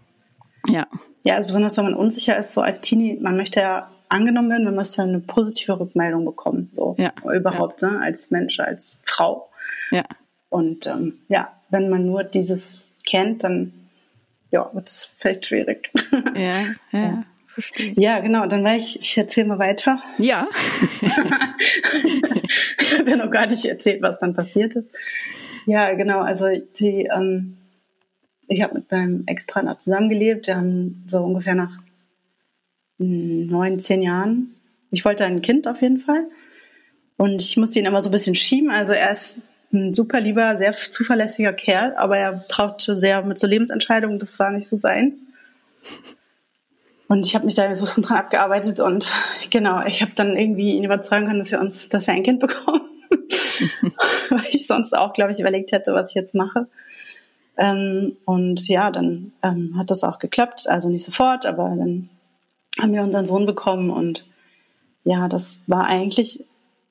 [0.67, 0.73] ja.
[0.73, 0.87] ja.
[1.23, 4.65] Ja, also besonders wenn man unsicher ist, so als Teenie, man möchte ja angenommen werden,
[4.65, 6.95] man möchte eine positive Rückmeldung bekommen, so.
[6.97, 7.13] Ja.
[7.33, 7.91] Überhaupt, ja.
[7.91, 9.49] Ne, als Mensch, als Frau.
[9.91, 10.03] Ja.
[10.49, 13.73] Und ähm, ja, wenn man nur dieses kennt, dann
[14.51, 15.91] ja, wird es vielleicht schwierig.
[16.35, 16.75] Ja, ja.
[16.91, 17.23] ja.
[17.47, 17.93] Verstehe.
[17.97, 18.45] Ja, genau.
[18.45, 20.01] Dann war ich, ich erzähle mal weiter.
[20.17, 20.47] Ja.
[21.01, 24.87] ich habe ja noch gar nicht erzählt, was dann passiert ist.
[25.65, 26.21] Ja, genau.
[26.21, 26.47] Also
[26.79, 27.57] die, ähm,
[28.51, 30.47] ich habe mit meinem Ex-Partner zusammengelebt.
[30.47, 31.77] Wir haben so ungefähr nach
[32.99, 34.55] hm, neun, zehn Jahren.
[34.91, 36.25] Ich wollte ein Kind auf jeden Fall.
[37.17, 38.69] Und ich musste ihn immer so ein bisschen schieben.
[38.69, 39.39] Also er ist
[39.71, 44.51] ein super lieber, sehr zuverlässiger Kerl, aber er brauchte sehr mit so Lebensentscheidungen, das war
[44.51, 45.27] nicht so seins.
[47.07, 49.09] Und ich habe mich da so ein bisschen dran abgearbeitet und
[49.49, 52.41] genau, ich habe dann irgendwie ihn überzeugen können, dass wir uns, dass wir ein Kind
[52.41, 52.81] bekommen.
[54.29, 56.67] Weil ich sonst auch, glaube ich, überlegt hätte, was ich jetzt mache.
[57.57, 60.67] Ähm, und ja, dann ähm, hat das auch geklappt.
[60.67, 62.09] Also nicht sofort, aber dann
[62.79, 64.25] haben wir unseren Sohn bekommen und
[65.03, 66.45] ja, das war eigentlich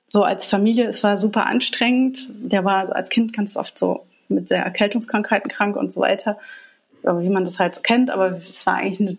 [0.09, 2.29] so als Familie, es war super anstrengend.
[2.31, 6.39] Der war als Kind ganz oft so mit sehr Erkältungskrankheiten krank und so weiter,
[7.03, 8.11] wie man das halt so kennt.
[8.11, 9.19] Aber es war eigentlich eine,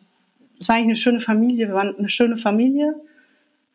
[0.60, 1.67] es war eigentlich eine schöne Familie.
[1.69, 2.95] Wir waren eine schöne Familie.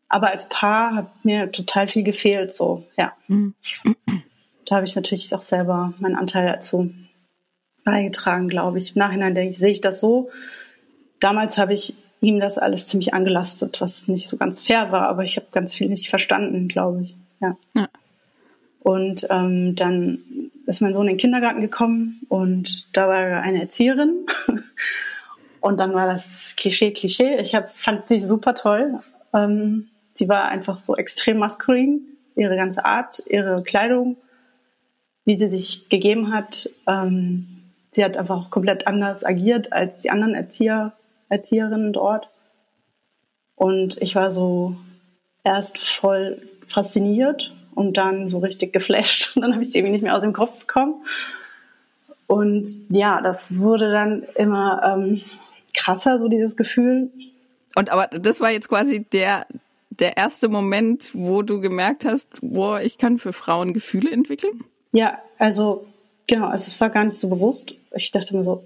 [0.09, 3.13] Aber als Paar hat mir total viel gefehlt, so, ja.
[3.27, 3.55] Mhm.
[4.67, 6.93] Da habe ich natürlich auch selber meinen Anteil dazu
[7.87, 8.95] beigetragen, glaube ich.
[8.95, 10.29] Im Nachhinein denke ich, sehe ich das so.
[11.21, 15.25] Damals habe ich ihm das alles ziemlich angelastet, was nicht so ganz fair war, aber
[15.25, 17.17] ich habe ganz viel nicht verstanden, glaube ich.
[17.41, 17.57] Ja.
[17.75, 17.89] ja.
[18.81, 20.19] Und ähm, dann
[20.67, 24.27] ist mein Sohn in den Kindergarten gekommen und da war eine Erzieherin.
[25.61, 27.37] und dann war das Klischee, Klischee.
[27.39, 29.01] Ich hab, fand sie super toll.
[29.33, 32.01] Ähm, sie war einfach so extrem maskulin.
[32.35, 34.17] Ihre ganze Art, ihre Kleidung,
[35.25, 36.69] wie sie sich gegeben hat.
[36.87, 37.56] Ähm,
[37.97, 40.93] sie hat einfach auch komplett anders agiert als die anderen Erzieher
[41.29, 42.31] Erzieherinnen dort.
[43.57, 44.77] Und ich war so
[45.43, 49.33] erst voll fasziniert und dann so richtig geflasht.
[49.37, 51.05] Und dann habe ich sie irgendwie nicht mehr aus dem Kopf bekommen.
[52.27, 55.23] Und ja, das wurde dann immer ähm,
[55.75, 57.11] krasser, so dieses Gefühl.
[57.75, 59.47] Und aber das war jetzt quasi der,
[59.91, 64.65] der erste Moment, wo du gemerkt hast, boah, ich kann für Frauen Gefühle entwickeln?
[64.93, 65.87] Ja, also
[66.27, 67.75] genau, also es war gar nicht so bewusst.
[67.95, 68.65] Ich dachte mir so,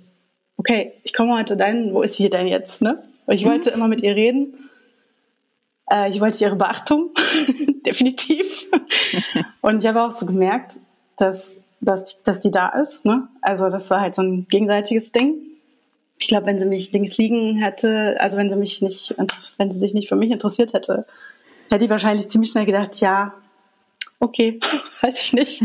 [0.56, 2.82] okay, ich komme heute dahin, wo ist sie denn jetzt?
[2.82, 3.02] Ne?
[3.28, 3.76] Ich wollte mhm.
[3.76, 4.70] immer mit ihr reden.
[5.90, 7.10] Äh, ich wollte ihre Beachtung,
[7.86, 8.66] definitiv.
[9.60, 10.76] Und ich habe auch so gemerkt,
[11.16, 13.04] dass, dass, dass die da ist.
[13.04, 13.28] Ne?
[13.42, 15.36] Also das war halt so ein gegenseitiges Ding.
[16.18, 19.14] Ich glaube, wenn sie mich links liegen hätte, also wenn sie mich nicht,
[19.56, 21.06] wenn sie sich nicht für mich interessiert hätte,
[21.70, 23.32] hätte ich wahrscheinlich ziemlich schnell gedacht, ja,
[24.18, 24.60] okay,
[25.00, 25.62] weiß ich nicht.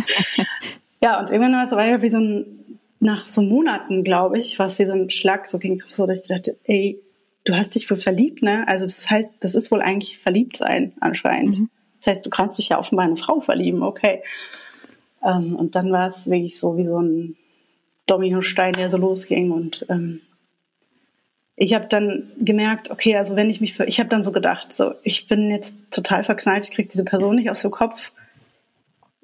[1.05, 4.65] Ja, und irgendwann war es aber wie so ein nach so Monaten, glaube ich, war
[4.65, 6.99] es wie so ein Schlag so ging so, dass ich dachte, ey,
[7.43, 8.67] du hast dich wohl verliebt, ne?
[8.67, 11.59] Also das heißt, das ist wohl eigentlich verliebt sein anscheinend.
[11.59, 11.69] Mhm.
[11.97, 14.23] Das heißt, du kannst dich ja offenbar eine Frau verlieben, okay.
[15.23, 17.35] Ähm, und dann war es wirklich so wie so ein
[18.07, 20.21] Dominostein, der so losging und ähm,
[21.55, 24.73] ich habe dann gemerkt, okay, also wenn ich mich, für, ich habe dann so gedacht,
[24.73, 28.11] so ich bin jetzt total verknallt, ich kriege diese Person nicht aus dem Kopf.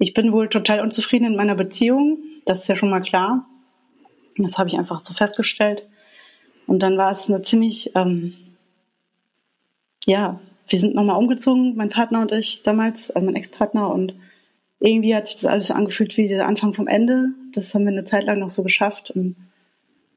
[0.02, 3.46] Ich bin wohl total unzufrieden in meiner Beziehung, das ist ja schon mal klar.
[4.36, 5.88] Das habe ich einfach so festgestellt.
[6.66, 8.34] Und dann war es eine ziemlich, ähm,
[10.04, 13.94] ja, wir sind nochmal umgezogen, mein Partner und ich damals, also mein Ex-Partner.
[13.94, 14.16] Und
[14.80, 17.28] irgendwie hat sich das alles angefühlt wie der Anfang vom Ende.
[17.52, 19.12] Das haben wir eine Zeit lang noch so geschafft.
[19.12, 19.36] Und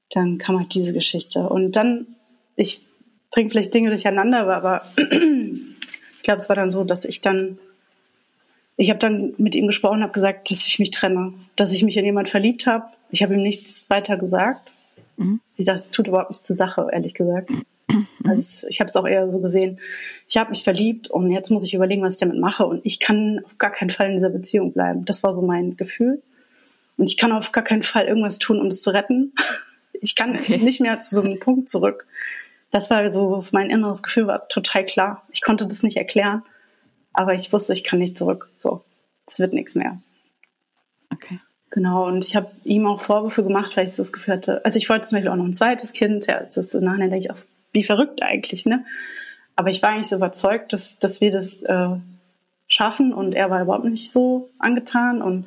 [0.09, 1.47] dann kam halt diese Geschichte.
[1.47, 2.07] Und dann,
[2.55, 2.81] ich
[3.29, 7.59] bringe vielleicht Dinge durcheinander, aber ich glaube, es war dann so, dass ich dann
[8.77, 11.97] ich habe dann mit ihm gesprochen, habe gesagt, dass ich mich trenne, dass ich mich
[11.97, 12.85] in jemand verliebt habe.
[13.09, 14.69] Ich habe ihm nichts weiter gesagt.
[15.17, 15.39] Mhm.
[15.55, 17.49] Ich dachte, es tut überhaupt nichts zur Sache, ehrlich gesagt.
[17.49, 18.07] Mhm.
[18.25, 19.79] Also ich habe es auch eher so gesehen.
[20.27, 22.65] Ich habe mich verliebt und jetzt muss ich überlegen, was ich damit mache.
[22.65, 25.05] Und ich kann auf gar keinen Fall in dieser Beziehung bleiben.
[25.05, 26.21] Das war so mein Gefühl.
[26.97, 29.33] Und ich kann auf gar keinen Fall irgendwas tun, um es zu retten.
[30.01, 30.57] Ich kann okay.
[30.57, 32.05] nicht mehr zu so einem Punkt zurück.
[32.69, 35.25] Das war so, mein inneres Gefühl war total klar.
[35.31, 36.43] Ich konnte das nicht erklären,
[37.15, 38.49] aber ich wusste, ich kann nicht zurück.
[38.59, 38.83] So,
[39.25, 39.99] das wird nichts mehr.
[41.11, 41.39] Okay.
[41.71, 44.77] Genau, und ich habe ihm auch Vorwürfe gemacht, weil ich so das Gefühl hatte, also
[44.77, 47.31] ich wollte zum Beispiel auch noch ein zweites Kind, ja, das ist nachher denke ich
[47.31, 47.37] auch,
[47.73, 48.85] wie verrückt eigentlich, ne?
[49.57, 51.89] Aber ich war eigentlich so überzeugt, dass, dass wir das äh,
[52.67, 55.45] schaffen und er war überhaupt nicht so angetan und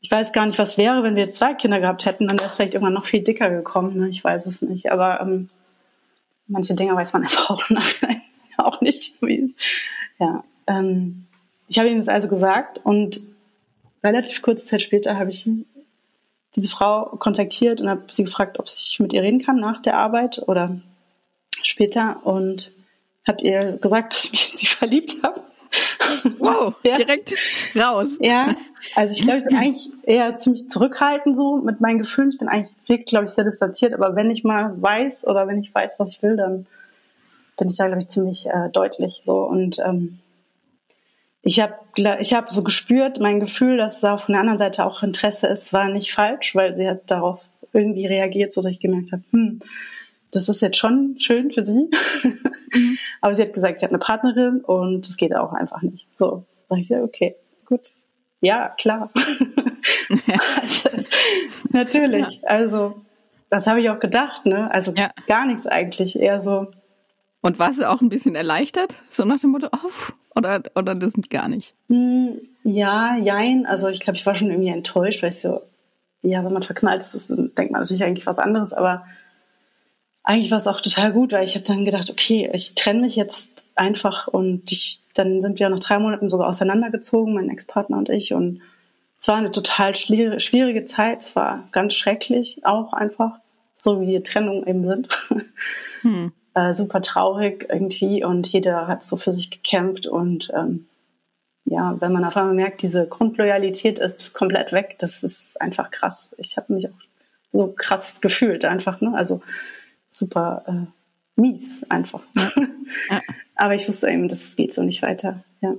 [0.00, 2.48] ich weiß gar nicht, was wäre, wenn wir jetzt zwei Kinder gehabt hätten, dann wäre
[2.48, 4.08] es vielleicht irgendwann noch viel dicker gekommen, ne?
[4.08, 5.50] ich weiß es nicht, aber ähm,
[6.48, 8.20] manche Dinge weiß man einfach auch nachher
[8.56, 9.20] auch nicht.
[9.22, 9.54] Wie,
[10.18, 11.26] ja, ähm,
[11.66, 13.20] ich habe ihm das also gesagt und
[14.02, 15.48] relativ kurze Zeit später habe ich
[16.56, 19.96] diese Frau kontaktiert und habe sie gefragt, ob ich mit ihr reden kann nach der
[19.96, 20.80] Arbeit oder
[21.62, 22.72] später und
[23.26, 25.42] habe ihr gesagt, dass ich mich in sie verliebt habe.
[26.38, 26.96] Wow, ja.
[26.96, 27.34] direkt
[27.76, 28.16] raus.
[28.20, 28.56] Ja,
[28.94, 32.30] also ich glaube, ich bin eigentlich eher ziemlich zurückhaltend so mit meinen Gefühlen.
[32.30, 33.92] Ich bin eigentlich wirklich, glaube ich, sehr distanziert.
[33.92, 36.66] Aber wenn ich mal weiß oder wenn ich weiß, was ich will, dann
[37.58, 39.42] bin ich da, glaube ich, ziemlich äh, deutlich so.
[39.42, 40.20] Und ähm,
[41.48, 41.74] ich habe
[42.20, 45.72] ich hab so gespürt, mein Gefühl, dass da von der anderen Seite auch Interesse ist,
[45.72, 47.40] war nicht falsch, weil sie hat darauf
[47.72, 49.60] irgendwie reagiert, so dass ich gemerkt habe, hm,
[50.30, 51.88] das ist jetzt schon schön für sie.
[52.22, 52.98] Mhm.
[53.22, 56.06] Aber sie hat gesagt, sie hat eine Partnerin und es geht auch einfach nicht.
[56.18, 57.34] So, sag ich, ja, okay,
[57.64, 57.92] gut.
[58.42, 59.10] Ja, klar.
[60.60, 60.90] also,
[61.70, 62.40] natürlich.
[62.42, 62.48] Ja.
[62.48, 63.00] Also,
[63.48, 64.70] das habe ich auch gedacht, ne?
[64.70, 65.12] Also ja.
[65.26, 66.14] gar nichts eigentlich.
[66.18, 66.70] Eher so.
[67.40, 68.94] Und warst du auch ein bisschen erleichtert?
[69.08, 71.74] So nach dem Motto, oh, oder, oder das gar nicht?
[71.88, 73.66] Hm, ja, jein.
[73.66, 75.60] Also ich glaube, ich war schon irgendwie enttäuscht, weil ich so,
[76.22, 79.04] ja, wenn man verknallt ist, ist denkt man natürlich eigentlich was anderes, aber
[80.28, 83.16] eigentlich war es auch total gut, weil ich habe dann gedacht, okay, ich trenne mich
[83.16, 88.10] jetzt einfach und ich, dann sind wir nach drei Monaten sogar auseinandergezogen, mein Ex-Partner und
[88.10, 88.34] ich.
[88.34, 88.60] Und
[89.18, 91.22] es war eine total schwierige Zeit.
[91.22, 93.38] Es war ganz schrecklich, auch einfach,
[93.74, 95.08] so wie die Trennungen eben sind.
[96.02, 96.32] Hm.
[96.58, 100.86] Äh, super traurig irgendwie und jeder hat so für sich gekämpft und ähm,
[101.64, 106.30] ja, wenn man auf einmal merkt, diese Grundloyalität ist komplett weg, das ist einfach krass.
[106.38, 106.98] Ich habe mich auch
[107.52, 109.12] so krass gefühlt einfach, ne?
[109.14, 109.42] Also
[110.08, 112.22] super äh, mies einfach.
[113.10, 113.20] Ja.
[113.54, 115.44] Aber ich wusste eben, das geht so nicht weiter.
[115.60, 115.74] Ja.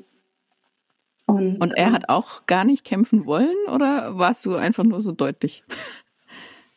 [1.25, 5.01] Und, Und er ähm, hat auch gar nicht kämpfen wollen oder warst du einfach nur
[5.01, 5.63] so deutlich?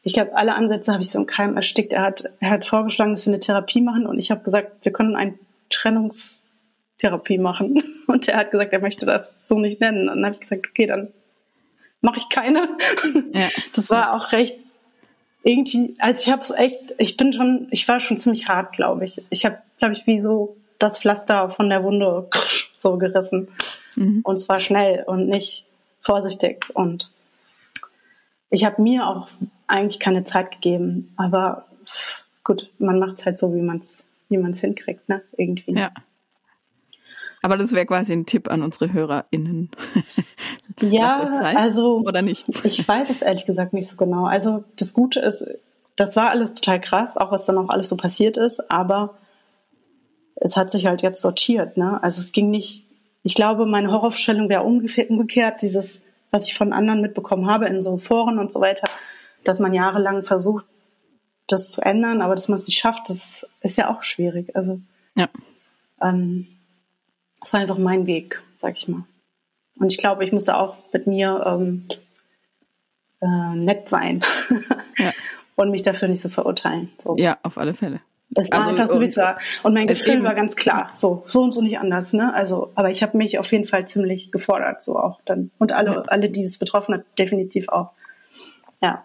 [0.02, 1.92] Ich glaube, alle Ansätze habe ich so im Keim erstickt.
[1.92, 4.92] Er hat, er hat vorgeschlagen, dass wir eine Therapie machen und ich habe gesagt, wir
[4.92, 5.34] können eine
[5.70, 7.82] Trennungstherapie machen.
[8.06, 10.08] Und er hat gesagt, er möchte das so nicht nennen.
[10.08, 11.08] Und dann habe ich gesagt, okay, dann
[12.00, 12.68] mache ich keine.
[13.32, 13.48] Ja.
[13.74, 14.58] Das war auch recht
[15.44, 19.04] irgendwie, also ich habe so echt, ich bin schon, ich war schon ziemlich hart, glaube
[19.04, 19.22] ich.
[19.30, 22.28] Ich habe, glaube ich, wie so das Pflaster von der Wunde
[22.78, 23.48] so gerissen.
[23.96, 24.20] Mhm.
[24.22, 25.66] Und zwar schnell und nicht
[26.00, 26.66] vorsichtig.
[26.74, 27.10] Und
[28.50, 29.28] ich habe mir auch
[29.66, 31.12] eigentlich keine Zeit gegeben.
[31.16, 31.66] Aber
[32.44, 35.22] gut, man macht es halt so, wie man es wie man's hinkriegt, ne?
[35.37, 35.79] Irgendwie.
[35.79, 35.92] Ja.
[37.42, 39.70] Aber das wäre quasi ein Tipp an unsere HörerInnen.
[40.81, 41.20] ja,
[41.57, 42.46] also oder nicht?
[42.64, 44.27] ich weiß jetzt ehrlich gesagt nicht so genau.
[44.27, 45.44] Also das Gute ist,
[45.96, 49.18] das war alles total krass, auch was dann auch alles so passiert ist, aber
[50.37, 51.77] es hat sich halt jetzt sortiert.
[51.77, 52.03] Ne?
[52.03, 52.85] Also es ging nicht,
[53.22, 57.98] ich glaube, meine Horrorvorstellung wäre umgekehrt, dieses, was ich von anderen mitbekommen habe in so
[57.98, 58.88] Foren und so weiter,
[59.44, 60.64] dass man jahrelang versucht,
[61.46, 64.55] das zu ändern, aber dass man es nicht schafft, das ist ja auch schwierig.
[64.57, 64.81] Also
[65.14, 65.28] ja.
[66.00, 66.46] ähm,
[67.40, 69.05] das war einfach mein Weg, sag ich mal.
[69.78, 71.87] Und ich glaube, ich musste auch mit mir ähm,
[73.20, 74.22] äh, nett sein
[74.98, 75.12] ja.
[75.57, 76.92] und mich dafür nicht so verurteilen.
[77.02, 77.16] So.
[77.16, 78.00] Ja, auf alle Fälle.
[78.35, 79.38] Es war also, einfach so, wie es war.
[79.62, 82.33] Und mein Gefühl eben, war ganz klar, so, so und so nicht anders, ne?
[82.33, 85.50] Also, aber ich habe mich auf jeden Fall ziemlich gefordert, so auch dann.
[85.59, 86.02] Und alle, ja.
[86.07, 87.90] alle, die es betroffen hat, definitiv auch.
[88.82, 89.04] Ja.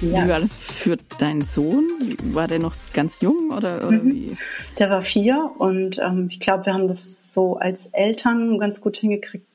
[0.00, 0.24] Ja.
[0.24, 1.84] Wie war das für deinen Sohn?
[2.32, 4.12] War der noch ganz jung oder, oder mhm.
[4.12, 4.36] wie?
[4.80, 8.96] Der war vier und ähm, ich glaube, wir haben das so als Eltern ganz gut
[8.96, 9.46] hingekriegt,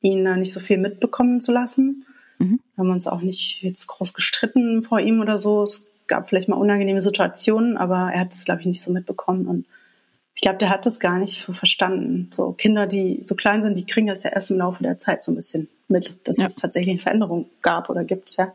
[0.00, 2.06] ihn da nicht so viel mitbekommen zu lassen.
[2.38, 2.60] Mhm.
[2.76, 5.64] Wir haben uns auch nicht jetzt groß gestritten vor ihm oder so.
[5.64, 9.46] Es gab vielleicht mal unangenehme Situationen, aber er hat es, glaube ich, nicht so mitbekommen.
[9.46, 9.64] Und
[10.34, 12.28] ich glaube, der hat das gar nicht so verstanden.
[12.32, 15.22] So Kinder, die so klein sind, die kriegen das ja erst im Laufe der Zeit
[15.22, 16.46] so ein bisschen mit, dass ja.
[16.46, 18.52] es tatsächlich eine Veränderung gab oder gibt, ja.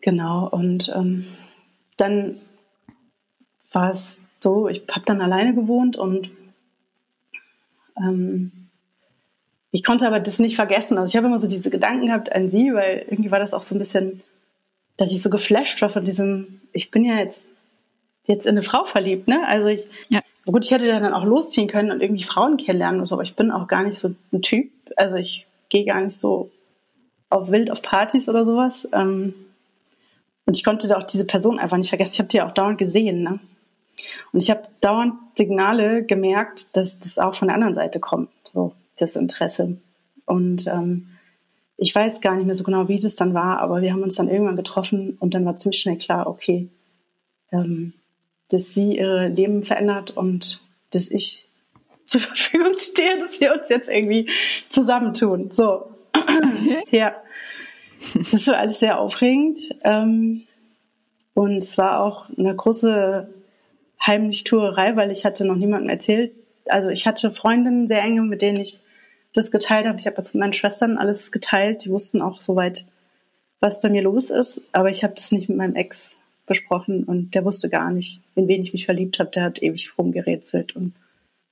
[0.00, 1.26] Genau, und ähm,
[1.98, 2.36] dann
[3.72, 6.30] war es so, ich habe dann alleine gewohnt und
[7.98, 8.52] ähm,
[9.72, 10.98] ich konnte aber das nicht vergessen.
[10.98, 13.62] Also ich habe immer so diese Gedanken gehabt an sie, weil irgendwie war das auch
[13.62, 14.22] so ein bisschen,
[15.00, 17.42] dass ich so geflasht war von diesem, ich bin ja jetzt
[18.26, 19.46] jetzt in eine Frau verliebt, ne?
[19.46, 20.20] Also ich, ja.
[20.44, 23.34] gut, ich hätte dann auch losziehen können und irgendwie Frauen kennenlernen und so, aber ich
[23.34, 24.70] bin auch gar nicht so ein Typ.
[24.96, 26.50] Also ich gehe gar nicht so
[27.30, 28.86] auf wild auf Partys oder sowas.
[28.92, 29.32] Ähm,
[30.44, 32.12] und ich konnte da auch diese Person einfach nicht vergessen.
[32.12, 33.40] Ich habe die ja auch dauernd gesehen, ne?
[34.32, 38.74] Und ich habe dauernd Signale gemerkt, dass das auch von der anderen Seite kommt, so
[38.98, 39.78] das Interesse.
[40.26, 41.08] Und ähm,
[41.80, 44.16] ich weiß gar nicht mehr so genau, wie das dann war, aber wir haben uns
[44.16, 46.68] dann irgendwann getroffen und dann war ziemlich schnell klar, okay,
[47.52, 47.94] ähm,
[48.50, 50.60] dass sie ihr Leben verändert und
[50.90, 51.48] dass ich
[52.04, 54.28] zur Verfügung stehe, dass wir uns jetzt irgendwie
[54.68, 55.50] zusammentun.
[55.50, 55.90] So,
[56.90, 57.14] ja.
[58.30, 59.60] Das war alles sehr aufregend.
[59.84, 60.42] Ähm,
[61.34, 63.32] und es war auch eine große
[64.04, 66.32] Heimlichtuerei, weil ich hatte noch niemandem erzählt.
[66.66, 68.80] Also ich hatte Freundinnen sehr enge, mit denen ich
[69.32, 69.98] das geteilt habe.
[69.98, 71.84] Ich habe jetzt mit meinen Schwestern alles geteilt.
[71.84, 72.84] Die wussten auch soweit,
[73.60, 74.62] was bei mir los ist.
[74.72, 76.16] Aber ich habe das nicht mit meinem Ex
[76.46, 79.30] besprochen und der wusste gar nicht, in wen ich mich verliebt habe.
[79.30, 80.94] Der hat ewig rumgerätselt und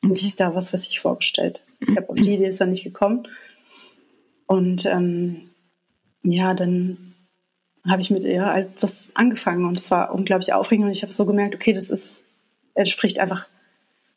[0.03, 1.62] sich da was, was ich vorgestellt.
[1.81, 3.29] Ich habe auf die Idee ist er nicht gekommen.
[4.47, 5.51] Und ähm,
[6.22, 7.14] ja, dann
[7.87, 11.12] habe ich mit ihr halt was angefangen und es war unglaublich aufregend und ich habe
[11.12, 12.20] so gemerkt, okay, das ist,
[12.74, 13.47] entspricht einfach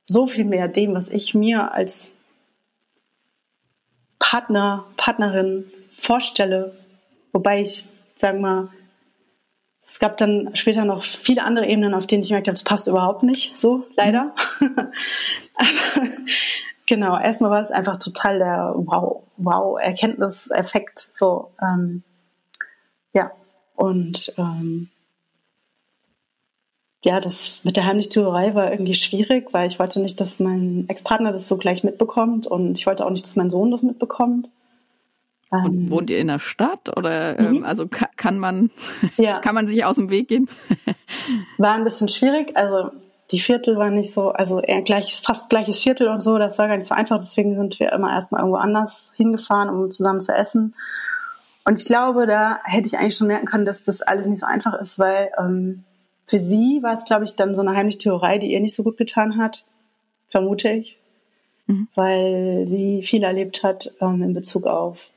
[0.05, 2.09] so viel mehr dem, was ich mir als
[4.31, 6.73] Partner, Partnerin vorstelle.
[7.33, 8.69] Wobei ich, sagen mal,
[9.81, 12.87] es gab dann später noch viele andere Ebenen, auf denen ich gemerkt habe, das passt
[12.87, 14.33] überhaupt nicht so, leider.
[14.61, 14.87] Mhm.
[16.85, 21.09] genau, erstmal war es einfach total der Wow, Wow, Erkenntniseffekt.
[21.11, 22.03] So, ähm,
[23.11, 23.33] ja.
[23.75, 24.90] Und ähm,
[27.03, 31.31] ja, das mit der Heimlichtuerei war irgendwie schwierig, weil ich wollte nicht, dass mein Ex-Partner
[31.31, 34.49] das so gleich mitbekommt und ich wollte auch nicht, dass mein Sohn das mitbekommt.
[35.49, 37.65] Und ähm, wohnt ihr in der Stadt oder ähm, mhm.
[37.65, 38.69] also kann, kann man
[39.17, 39.39] ja.
[39.41, 40.47] kann man sich aus dem Weg gehen?
[41.57, 42.55] War ein bisschen schwierig.
[42.55, 42.91] Also
[43.31, 46.37] die Viertel waren nicht so, also eher gleiches, fast gleiches Viertel und so.
[46.37, 47.17] Das war gar nicht so einfach.
[47.17, 50.75] Deswegen sind wir immer erstmal irgendwo anders hingefahren, um zusammen zu essen.
[51.63, 54.45] Und ich glaube, da hätte ich eigentlich schon merken können, dass das alles nicht so
[54.45, 55.85] einfach ist, weil ähm,
[56.31, 58.83] für sie war es, glaube ich, dann so eine heimliche Theorei, die ihr nicht so
[58.83, 59.65] gut getan hat,
[60.29, 60.97] vermute ich,
[61.67, 61.89] mhm.
[61.93, 65.09] weil sie viel erlebt hat ähm, in Bezug auf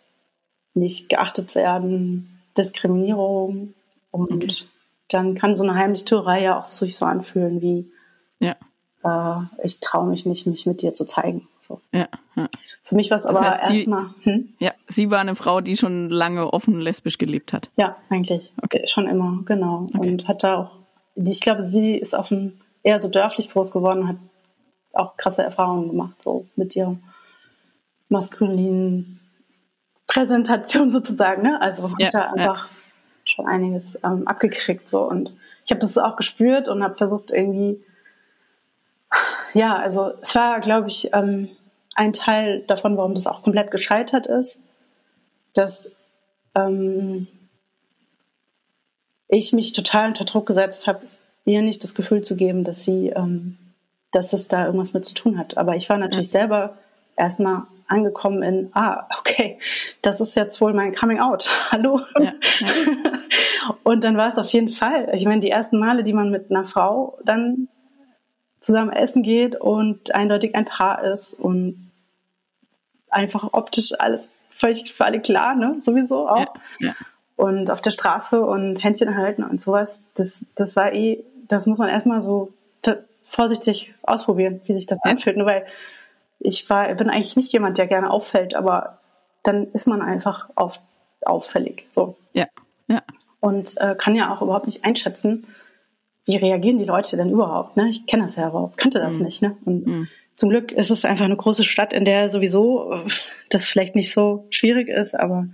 [0.74, 3.74] nicht geachtet werden, Diskriminierung
[4.10, 4.54] und okay.
[5.08, 7.88] dann kann so eine heimliche Theorei ja auch sich so anfühlen wie
[8.40, 8.56] ja.
[9.04, 11.46] Äh, ich traue mich nicht, mich mit dir zu zeigen.
[11.60, 11.80] So.
[11.92, 12.48] Ja, ja.
[12.82, 14.06] Für mich war es aber erstmal.
[14.24, 14.52] Hm?
[14.58, 17.70] Ja, sie war eine Frau, die schon lange offen lesbisch gelebt hat.
[17.76, 18.52] Ja, eigentlich.
[18.62, 18.82] Okay.
[18.86, 19.86] Schon immer, genau.
[19.94, 20.10] Okay.
[20.10, 20.83] Und hat da auch
[21.14, 24.16] ich glaube, sie ist auf dem, eher so dörflich groß geworden, hat
[24.92, 26.96] auch krasse Erfahrungen gemacht, so mit ihrer
[28.08, 29.20] maskulinen
[30.06, 31.42] Präsentation sozusagen.
[31.42, 31.60] Ne?
[31.60, 32.74] Also hat ja, da einfach ja.
[33.24, 34.88] schon einiges ähm, abgekriegt.
[34.88, 35.02] So.
[35.02, 35.32] Und
[35.64, 37.82] ich habe das auch gespürt und habe versucht irgendwie,
[39.54, 41.48] ja, also es war, glaube ich, ähm,
[41.94, 44.58] ein Teil davon, warum das auch komplett gescheitert ist,
[45.54, 45.92] dass
[46.56, 47.28] ähm,
[49.38, 51.02] ich mich total unter Druck gesetzt habe,
[51.44, 53.58] ihr nicht das Gefühl zu geben, dass sie, ähm,
[54.12, 55.56] dass es da irgendwas mit zu tun hat.
[55.56, 56.40] Aber ich war natürlich ja.
[56.40, 56.78] selber
[57.16, 59.58] erstmal angekommen in, ah, okay,
[60.00, 61.50] das ist jetzt wohl mein Coming Out.
[61.70, 62.00] Hallo.
[62.18, 62.68] Ja, ja.
[63.82, 65.10] Und dann war es auf jeden Fall.
[65.14, 67.68] Ich meine, die ersten Male, die man mit einer Frau dann
[68.60, 71.90] zusammen essen geht und eindeutig ein Paar ist und
[73.10, 75.76] einfach optisch alles völlig für alle klar, ne?
[75.82, 76.54] Sowieso auch.
[76.78, 76.94] Ja,
[77.36, 81.78] und auf der Straße und Händchen halten und sowas, das, das war eh, das muss
[81.78, 82.52] man erstmal so
[83.34, 85.10] vorsichtig ausprobieren, wie sich das ja.
[85.10, 85.36] anfühlt.
[85.36, 85.66] Nur weil
[86.38, 88.98] ich war, bin eigentlich nicht jemand, der gerne auffällt, aber
[89.42, 90.80] dann ist man einfach auf,
[91.22, 91.86] auffällig.
[91.90, 92.16] So.
[92.32, 92.46] Ja.
[92.88, 93.02] ja.
[93.40, 95.46] Und äh, kann ja auch überhaupt nicht einschätzen,
[96.24, 97.76] wie reagieren die Leute denn überhaupt.
[97.76, 97.90] Ne?
[97.90, 99.24] Ich kenne das ja überhaupt, kannte das mhm.
[99.24, 99.42] nicht.
[99.42, 99.56] Ne?
[99.64, 100.08] Und mhm.
[100.34, 102.98] zum Glück ist es einfach eine große Stadt, in der sowieso äh,
[103.50, 105.48] das vielleicht nicht so schwierig ist, aber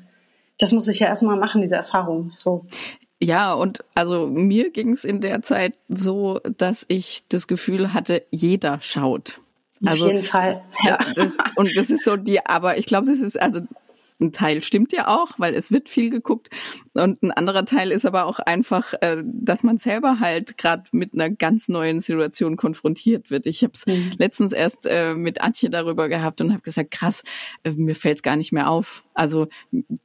[0.60, 2.32] das muss ich ja erstmal machen, diese Erfahrung.
[2.36, 2.66] So.
[3.22, 8.22] Ja, und also mir ging es in der Zeit so, dass ich das Gefühl hatte,
[8.30, 9.40] jeder schaut.
[9.84, 10.62] Also, Auf jeden Fall.
[10.84, 10.98] Ja.
[11.14, 13.60] Das, und das ist so die, aber ich glaube, das ist also
[14.20, 16.48] ein Teil stimmt ja auch, weil es wird viel geguckt.
[16.94, 21.14] Und ein anderer Teil ist aber auch einfach, äh, dass man selber halt gerade mit
[21.14, 23.46] einer ganz neuen Situation konfrontiert wird.
[23.46, 24.12] Ich habe es mhm.
[24.18, 27.22] letztens erst äh, mit Antje darüber gehabt und habe gesagt, krass,
[27.64, 29.04] äh, mir fällt es gar nicht mehr auf.
[29.14, 29.48] Also,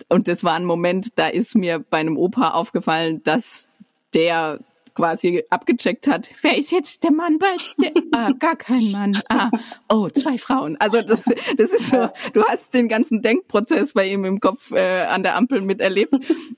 [0.10, 3.70] und das war ein Moment, da ist mir bei einem Opa aufgefallen, dass
[4.14, 4.60] der
[4.96, 7.92] quasi abgecheckt hat, wer ist jetzt der Mann bei dir?
[8.14, 9.18] Ah, gar kein Mann.
[9.30, 9.52] Ah,
[9.90, 10.78] oh, zwei Frauen.
[10.80, 11.22] Also das,
[11.58, 15.36] das ist so, du hast den ganzen Denkprozess bei ihm im Kopf äh, an der
[15.36, 16.14] Ampel miterlebt.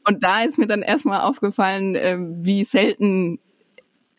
[0.07, 3.39] Und da ist mir dann erstmal aufgefallen, äh, wie selten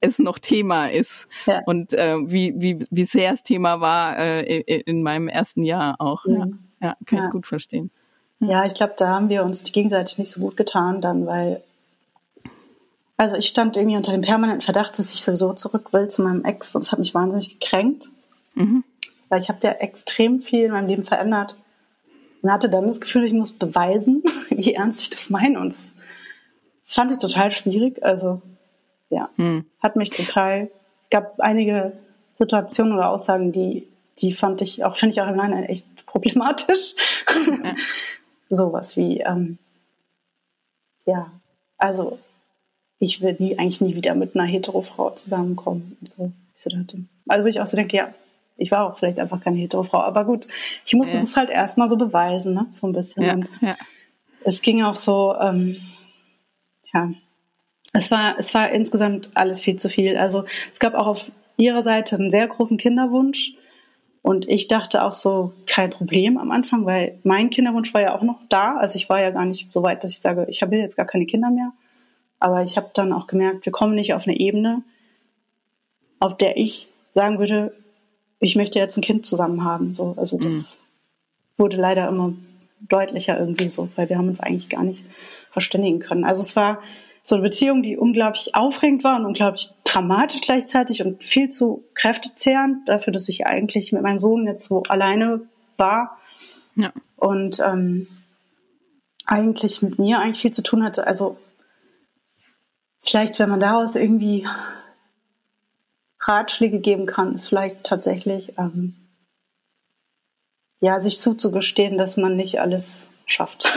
[0.01, 1.63] es noch Thema ist Ja.
[1.67, 5.97] und äh, wie, wie, wie sehr es Thema war äh, in, in meinem ersten Jahr
[6.01, 6.25] auch.
[6.27, 6.59] Ja, Mhm.
[6.81, 7.25] ja kann Ja.
[7.27, 7.91] ich gut verstehen.
[8.41, 11.63] Ja, ich glaube, da haben wir uns gegenseitig nicht so gut getan dann, weil
[13.19, 16.45] also ich stand irgendwie unter dem permanenten Verdacht, dass ich sowieso zurück will zu meinem
[16.45, 18.09] Ex und es hat mich wahnsinnig gekränkt,
[18.55, 18.83] Mhm.
[19.29, 21.59] weil ich habe ja extrem viel in meinem Leben verändert
[22.43, 25.93] und hatte dann das Gefühl, ich muss beweisen, wie ernst ich das meine und das
[26.87, 28.03] fand ich total schwierig.
[28.03, 28.41] Also
[29.11, 29.65] ja, Hm.
[29.83, 30.71] hat mich total,
[31.11, 31.93] gab einige
[32.39, 33.87] Situationen oder Aussagen, die,
[34.19, 36.95] die fand ich auch, finde ich auch im Nachhinein echt problematisch.
[38.51, 39.59] Sowas wie, ähm,
[41.05, 41.31] ja,
[41.79, 42.19] also
[42.99, 45.97] ich will nie, eigentlich nie wieder mit einer Hetero-Frau zusammenkommen.
[46.01, 46.33] Und so.
[46.57, 48.13] So dachte, also wo ich auch so denke, ja,
[48.57, 50.49] ich war auch vielleicht einfach keine Hetero-Frau, aber gut,
[50.85, 51.21] ich musste Ja.
[51.21, 52.67] das halt erstmal so beweisen, ne?
[52.73, 53.23] so ein bisschen.
[53.23, 53.77] Ja, Und ja.
[54.45, 55.77] es ging auch so, ähm,
[56.93, 57.13] ja,
[57.93, 60.17] es war, es war insgesamt alles viel zu viel.
[60.17, 63.55] Also es gab auch auf ihrer Seite einen sehr großen Kinderwunsch.
[64.23, 68.23] Und ich dachte auch so, kein Problem am Anfang, weil mein Kinderwunsch war ja auch
[68.23, 68.77] noch da.
[68.77, 71.07] Also ich war ja gar nicht so weit, dass ich sage, ich will jetzt gar
[71.07, 71.73] keine Kinder mehr.
[72.41, 74.83] Aber ich habe dann auch gemerkt, wir kommen nicht auf eine Ebene,
[76.21, 77.75] auf der ich sagen würde,
[78.41, 79.95] ich möchte jetzt ein Kind zusammen haben.
[79.95, 80.79] So, also das
[81.57, 82.33] wurde leider immer
[82.89, 85.05] deutlicher irgendwie so, weil wir haben uns eigentlich gar nicht
[85.51, 86.25] verständigen können.
[86.25, 86.81] Also es war
[87.25, 92.89] so eine Beziehung, die unglaublich aufregend war und unglaublich dramatisch gleichzeitig und viel zu kräftezehrend
[92.89, 95.43] dafür, dass ich eigentlich mit meinem Sohn jetzt so alleine
[95.77, 96.19] war
[96.77, 96.93] Ja.
[97.17, 98.07] und ähm,
[99.27, 101.07] eigentlich mit mir eigentlich viel zu tun hatte.
[101.07, 101.37] Also
[103.03, 104.47] vielleicht, wenn man daraus irgendwie
[106.21, 108.95] Ratschläge geben kann, ist vielleicht tatsächlich ähm,
[110.81, 113.73] ja sich zuzugestehen, dass man nicht alles schafft.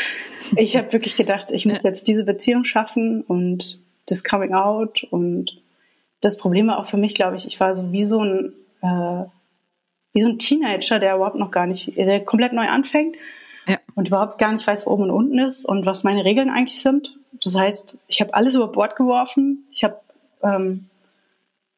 [0.56, 5.04] ich habe wirklich gedacht, ich muss jetzt diese Beziehung schaffen und das Coming Out.
[5.10, 5.60] Und
[6.20, 8.52] das Problem war auch für mich, glaube ich, ich war so wie so ein
[8.82, 9.24] äh,
[10.12, 13.16] wie so ein Teenager, der überhaupt noch gar nicht, der komplett neu anfängt
[13.66, 13.78] Ja.
[13.94, 16.80] und überhaupt gar nicht weiß, wo oben und unten ist und was meine Regeln eigentlich
[16.80, 17.18] sind.
[17.42, 19.66] Das heißt, ich habe alles über Bord geworfen.
[19.70, 20.00] Ich habe
[20.42, 20.88] ähm,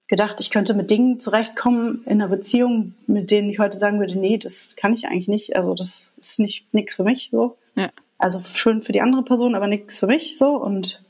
[0.09, 4.19] gedacht, ich könnte mit Dingen zurechtkommen in einer Beziehung, mit denen ich heute sagen würde,
[4.19, 5.57] nee, das kann ich eigentlich nicht.
[5.57, 7.57] Also das ist nicht nichts für mich so.
[7.75, 7.91] Ja.
[8.19, 10.57] Also schön für die andere Person, aber nichts für mich so.
[10.57, 11.05] Und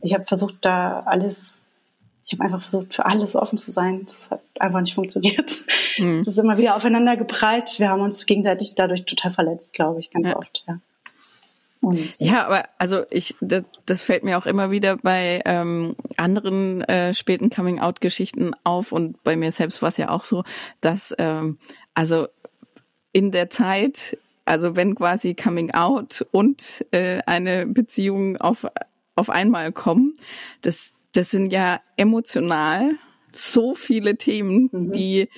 [0.00, 1.58] ich habe versucht, da alles,
[2.26, 4.04] ich habe einfach versucht, für alles offen zu sein.
[4.06, 5.52] Das hat einfach nicht funktioniert.
[5.98, 6.18] Mhm.
[6.20, 7.78] Es ist immer wieder aufeinander geprallt.
[7.78, 10.36] Wir haben uns gegenseitig dadurch total verletzt, glaube ich, ganz Ja.
[10.36, 10.62] oft.
[10.68, 10.78] Ja.
[11.80, 16.82] Und Ja, aber also ich, das, das fällt mir auch immer wieder bei ähm, anderen
[16.82, 20.44] äh, späten Coming-out-Geschichten auf und bei mir selbst war es ja auch so,
[20.82, 21.56] dass ähm,
[21.94, 22.28] also
[23.12, 28.66] in der Zeit, also wenn quasi Coming Out und äh, eine Beziehung auf
[29.14, 30.18] auf einmal kommen,
[30.60, 32.92] das das sind ja emotional
[33.32, 34.92] so viele Themen, Mhm.
[34.92, 35.28] die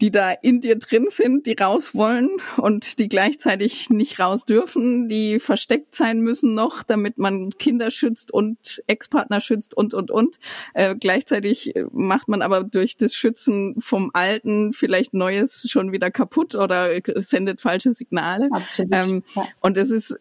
[0.00, 5.08] die da in dir drin sind, die raus wollen und die gleichzeitig nicht raus dürfen,
[5.08, 10.40] die versteckt sein müssen noch, damit man Kinder schützt und Ex-Partner schützt und, und, und.
[10.74, 16.10] Äh, gleichzeitig äh, macht man aber durch das Schützen vom Alten vielleicht Neues schon wieder
[16.10, 18.48] kaputt oder sendet falsche Signale.
[18.50, 18.92] absolut.
[18.92, 19.44] Ähm, ja.
[19.60, 20.18] und es ist,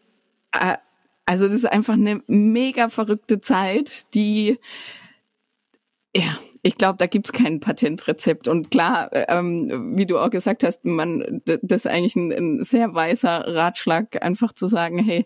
[0.52, 0.78] äh,
[1.32, 4.60] also das ist einfach eine mega verrückte Zeit, die,
[6.14, 8.50] ja, ich glaube, da gibt's kein Patentrezept.
[8.50, 12.96] Und klar, ähm, wie du auch gesagt hast, man, das ist eigentlich ein, ein sehr
[12.96, 15.26] weiser Ratschlag, einfach zu sagen, hey,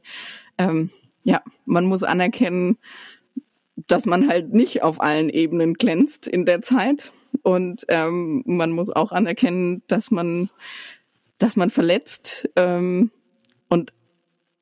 [0.60, 0.92] ähm,
[1.24, 2.78] ja, man muss anerkennen,
[3.76, 7.14] dass man halt nicht auf allen Ebenen glänzt in der Zeit.
[7.42, 10.52] Und ähm, man muss auch anerkennen, dass man,
[11.40, 12.48] dass man verletzt.
[12.56, 13.10] Ähm,
[13.70, 13.92] und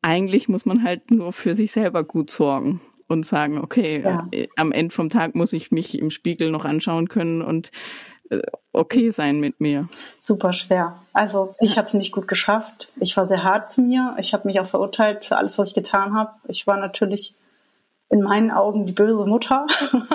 [0.03, 4.27] eigentlich muss man halt nur für sich selber gut sorgen und sagen, okay, Ja.
[4.31, 7.71] äh, am Ende vom Tag muss ich mich im Spiegel noch anschauen können und
[8.29, 8.41] äh,
[8.71, 9.87] okay sein mit mir.
[10.21, 10.99] super schwer.
[11.13, 12.91] Also ich habe es nicht gut geschafft.
[12.99, 14.15] Ich war sehr hart zu mir.
[14.19, 16.31] Ich habe mich auch verurteilt für alles, was ich getan habe.
[16.47, 17.35] Ich war natürlich
[18.09, 19.65] in meinen Augen die böse Mutter.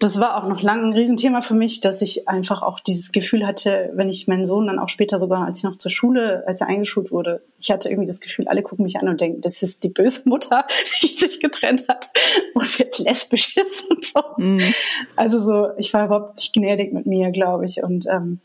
[0.00, 3.44] Das war auch noch lange ein Riesenthema für mich, dass ich einfach auch dieses Gefühl
[3.44, 6.60] hatte, wenn ich meinen Sohn dann auch später sogar, als ich noch zur Schule, als
[6.60, 9.60] er eingeschult wurde, ich hatte irgendwie das Gefühl, alle gucken mich an und denken, das
[9.62, 10.66] ist die böse Mutter,
[11.02, 12.08] die sich getrennt hat
[12.54, 14.22] und jetzt lesbisch ist und so.
[14.36, 14.74] Mhm.
[15.16, 17.82] Also so, ich war überhaupt nicht gnädig mit mir, glaube ich.
[17.82, 18.38] Und ähm,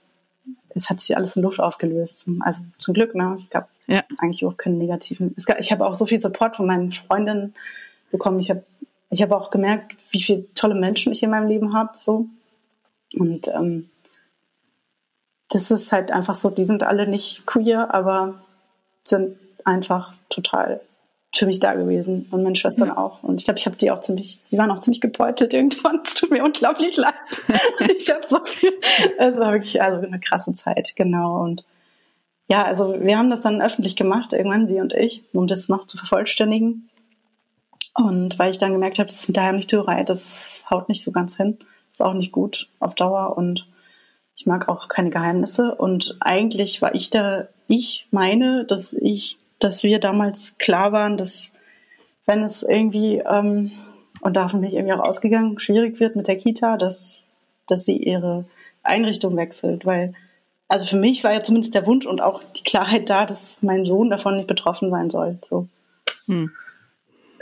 [0.70, 2.26] es hat sich alles in Luft aufgelöst.
[2.40, 3.36] Also zum Glück, ne?
[3.38, 4.04] Es gab Ja.
[4.18, 5.36] eigentlich auch keinen negativen.
[5.38, 7.54] Es gab, ich habe auch so viel Support von meinen Freundinnen
[8.10, 8.40] bekommen.
[8.40, 8.64] Ich habe
[9.14, 11.92] ich habe auch gemerkt, wie viele tolle Menschen ich in meinem Leben habe.
[11.98, 12.26] So.
[13.16, 13.90] Und ähm,
[15.50, 18.42] das ist halt einfach so, die sind alle nicht queer, aber
[19.04, 20.82] sind einfach total
[21.36, 22.98] für mich da gewesen und meine Schwestern ja.
[22.98, 23.22] auch.
[23.22, 26.02] Und ich glaube, ich habe die auch ziemlich, sie waren auch ziemlich gebeutelt irgendwann.
[26.04, 27.14] Es tut mir unglaublich leid.
[27.98, 28.74] ich habe so viel,
[29.20, 31.42] es war wirklich also eine krasse Zeit, genau.
[31.42, 31.66] Und
[32.48, 35.86] ja, also wir haben das dann öffentlich gemacht, irgendwann sie und ich, um das noch
[35.86, 36.90] zu vervollständigen.
[37.94, 41.12] Und weil ich dann gemerkt habe, das ist mit der Heimlichtürerei, das haut nicht so
[41.12, 41.60] ganz hin,
[41.92, 43.68] ist auch nicht gut auf Dauer und
[44.36, 45.76] ich mag auch keine Geheimnisse.
[45.76, 51.52] Und eigentlich war ich da, ich meine, dass ich, dass wir damals klar waren, dass
[52.26, 53.72] wenn es irgendwie, ähm,
[54.22, 57.24] und davon bin ich irgendwie auch ausgegangen, schwierig wird mit der Kita, dass,
[57.68, 58.46] dass sie ihre
[58.82, 60.14] Einrichtung wechselt, weil
[60.68, 63.86] also für mich war ja zumindest der Wunsch und auch die Klarheit da, dass mein
[63.86, 65.38] Sohn davon nicht betroffen sein soll.
[65.48, 65.68] So.
[66.26, 66.52] Hm.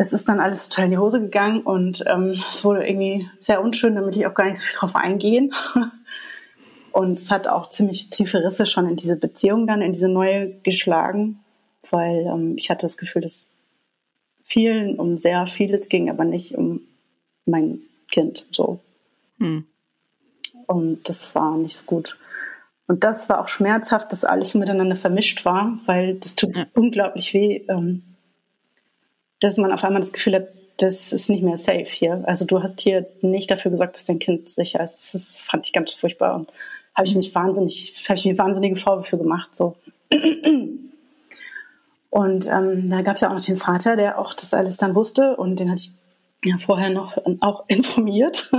[0.01, 3.61] Es ist dann alles total in die Hose gegangen und ähm, es wurde irgendwie sehr
[3.61, 5.53] unschön, damit ich auch gar nicht so viel drauf eingehen.
[6.91, 10.53] und es hat auch ziemlich tiefe Risse schon in diese Beziehung dann, in diese neue
[10.63, 11.41] geschlagen,
[11.91, 13.47] weil ähm, ich hatte das Gefühl, dass
[14.43, 16.81] vielen um sehr vieles ging, aber nicht um
[17.45, 18.79] mein Kind so.
[19.37, 19.65] Hm.
[20.65, 22.17] Und das war nicht so gut.
[22.87, 26.65] Und das war auch schmerzhaft, dass alles miteinander vermischt war, weil das tut ja.
[26.73, 28.01] unglaublich weh, ähm,
[29.41, 32.23] dass man auf einmal das Gefühl hat, das ist nicht mehr safe hier.
[32.25, 35.13] Also du hast hier nicht dafür gesorgt, dass dein Kind sicher ist.
[35.13, 36.49] Das fand ich ganz furchtbar und
[36.95, 39.53] habe ich mich wahnsinnig, habe ich mir wahnsinnige Vorwürfe gemacht.
[39.53, 39.75] So.
[42.09, 44.95] Und ähm, da gab es ja auch noch den Vater, der auch das alles dann
[44.95, 45.91] wusste und den hatte ich
[46.43, 48.51] ja vorher noch auch informiert.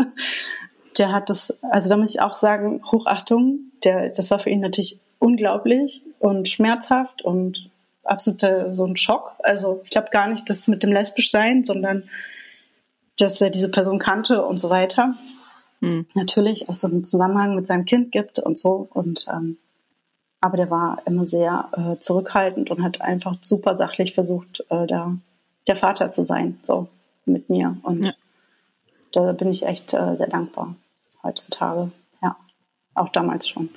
[0.99, 4.61] Der hat das, also da muss ich auch sagen, Hochachtung, der, das war für ihn
[4.61, 7.71] natürlich unglaublich und schmerzhaft und
[8.05, 9.35] absoluter so ein Schock.
[9.43, 12.09] Also ich glaube gar nicht, dass mit dem Lesbischsein, sondern
[13.19, 15.15] dass er diese Person kannte und so weiter.
[15.81, 16.07] Hm.
[16.15, 18.89] Natürlich, dass es einen Zusammenhang mit seinem Kind gibt und so.
[18.93, 19.59] Und ähm,
[20.41, 25.17] aber der war immer sehr äh, zurückhaltend und hat einfach super sachlich versucht, äh, da
[25.69, 26.89] der Vater zu sein, so
[27.25, 27.77] mit mir.
[27.83, 28.13] Und ja.
[29.13, 30.75] da bin ich echt äh, sehr dankbar
[31.23, 31.93] heutzutage
[32.95, 33.71] auch damals schon.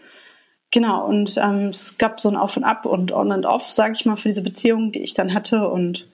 [0.75, 3.93] Genau, und ähm, es gab so ein Auf und Ab und On und Off, sage
[3.93, 5.69] ich mal, für diese Beziehung, die ich dann hatte.
[5.69, 6.05] Und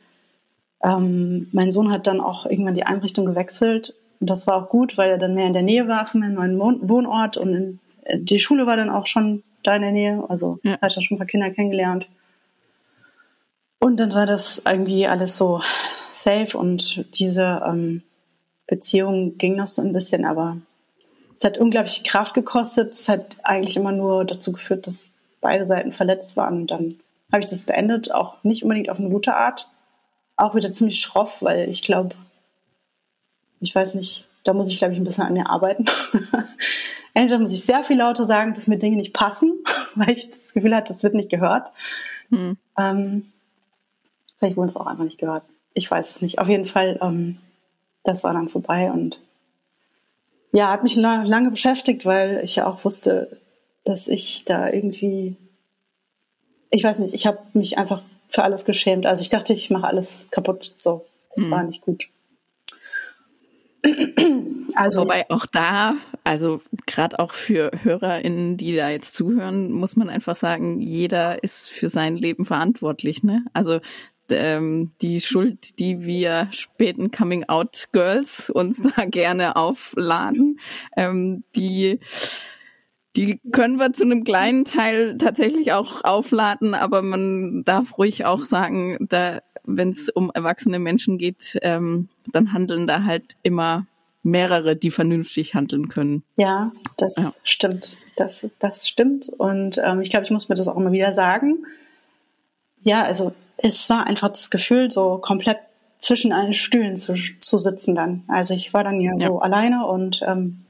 [0.84, 3.95] ähm, mein Sohn hat dann auch irgendwann die Einrichtung gewechselt.
[4.20, 6.36] Und das war auch gut, weil er dann mehr in der Nähe war von meinem
[6.53, 7.38] neuen Wohnort.
[7.38, 10.24] Und in, äh, die Schule war dann auch schon da in der Nähe.
[10.30, 10.80] Also ja.
[10.80, 12.07] hat er schon ein paar Kinder kennengelernt.
[13.80, 15.62] Und dann war das irgendwie alles so
[16.14, 18.03] safe und diese ähm,
[18.68, 20.57] Beziehung ging noch so ein bisschen, aber
[21.42, 22.94] es hat unglaublich Kraft gekostet.
[22.94, 25.12] Es hat eigentlich immer nur dazu geführt, dass
[25.42, 26.62] beide Seiten verletzt waren.
[26.62, 27.00] Und dann
[27.32, 29.68] habe ich das beendet, auch nicht unbedingt auf eine gute Art.
[30.36, 32.14] Auch wieder ziemlich schroff, weil ich glaube,
[33.60, 35.86] ich weiß nicht, da muss ich, glaube ich, ein bisschen an mir arbeiten.
[37.16, 39.64] Entweder muss ich sehr viel lauter sagen, dass mir Dinge nicht passen,
[39.96, 41.72] weil ich das Gefühl hatte, das wird nicht gehört.
[42.30, 42.56] Hm.
[42.78, 43.32] Ähm,
[44.38, 45.44] vielleicht wurde es auch einfach nicht gehört.
[45.74, 46.38] Ich weiß es nicht.
[46.38, 47.39] Auf jeden Fall, ähm,
[48.04, 49.20] das war dann vorbei und
[50.52, 53.39] ja, hat mich lange beschäftigt, weil ich ja auch wusste,
[53.86, 55.36] dass ich da irgendwie,
[56.70, 59.06] ich weiß nicht, ich habe mich einfach für alles geschämt.
[59.06, 60.74] Also ich dachte, ich mache alles kaputt.
[60.76, 61.52] So, das mhm.
[61.52, 62.08] war nicht gut.
[64.74, 70.10] Also, Wobei auch da, also gerade auch für HörerInnen, die da jetzt zuhören, muss man
[70.10, 73.22] einfach sagen, jeder ist für sein Leben verantwortlich.
[73.22, 73.43] Ne?
[73.52, 73.82] Also
[74.32, 80.60] ähm, die Schuld, die wir späten Coming-out-Girls uns da gerne aufladen,
[80.96, 82.00] ähm, die
[83.16, 88.46] die können wir zu einem kleinen Teil tatsächlich auch aufladen, aber man darf ruhig auch
[88.46, 93.86] sagen, da, wenn es um erwachsene Menschen geht, ähm, dann handeln da halt immer
[94.24, 96.24] mehrere, die vernünftig handeln können.
[96.38, 97.34] Ja, das ja.
[97.44, 97.98] stimmt.
[98.16, 99.30] Das, das stimmt.
[99.30, 101.66] Und ähm, ich glaube, ich muss mir das auch immer wieder sagen.
[102.84, 105.57] Ja, also es war einfach das Gefühl, so komplett
[105.99, 108.24] zwischen allen Stühlen zu, zu sitzen dann.
[108.28, 109.28] Also ich war dann ja, ja.
[109.28, 110.66] so alleine und ähm,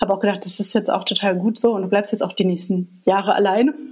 [0.00, 2.32] habe auch gedacht, das ist jetzt auch total gut so und du bleibst jetzt auch
[2.32, 3.74] die nächsten Jahre alleine.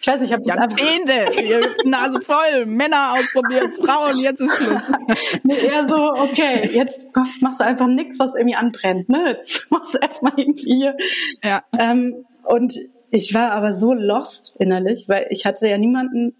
[0.00, 4.82] ich weiß nicht, ich habe das Jahrzehnte, Nase voll, Männer ausprobiert, Frauen, jetzt ist Schluss.
[5.42, 7.08] nee, eher so, okay, jetzt
[7.40, 9.24] machst du einfach nichts, was irgendwie anbrennt, ne?
[9.28, 10.96] Jetzt machst du erstmal irgendwie hier.
[11.42, 11.62] Ja.
[11.78, 12.74] Ähm, und
[13.10, 16.34] ich war aber so lost innerlich, weil ich hatte ja niemanden,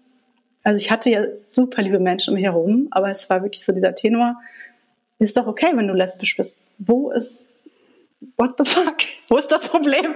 [0.65, 3.71] also ich hatte ja super liebe Menschen um mich herum, aber es war wirklich so
[3.71, 4.41] dieser Tenor,
[5.19, 6.57] ist doch okay, wenn du lesbisch bist.
[6.79, 7.39] Wo ist,
[8.35, 8.97] what the fuck?
[9.29, 10.15] Wo ist das Problem?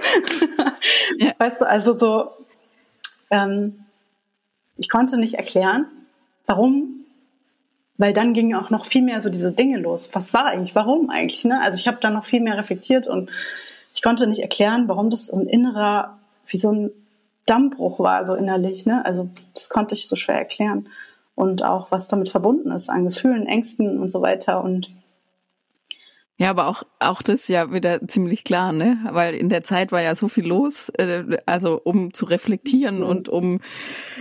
[1.18, 1.34] Ja.
[1.38, 2.30] Weißt du, also so,
[3.30, 3.84] ähm,
[4.76, 5.86] ich konnte nicht erklären,
[6.46, 7.04] warum,
[7.96, 10.10] weil dann gingen auch noch viel mehr so diese Dinge los.
[10.12, 11.44] Was war eigentlich, warum eigentlich?
[11.44, 11.60] Ne?
[11.60, 13.30] Also ich habe da noch viel mehr reflektiert und
[13.94, 16.90] ich konnte nicht erklären, warum das ein innerer, wie so ein
[17.50, 18.86] Dammbruch war, so innerlich.
[18.86, 19.04] Ne?
[19.04, 20.88] Also das konnte ich so schwer erklären.
[21.34, 24.90] und auch was damit verbunden ist an Gefühlen, Ängsten und so weiter und
[26.40, 28.98] ja, aber auch, auch das ja wieder ziemlich klar, ne?
[29.10, 33.04] Weil in der Zeit war ja so viel los, äh, also um zu reflektieren mhm.
[33.04, 33.60] und um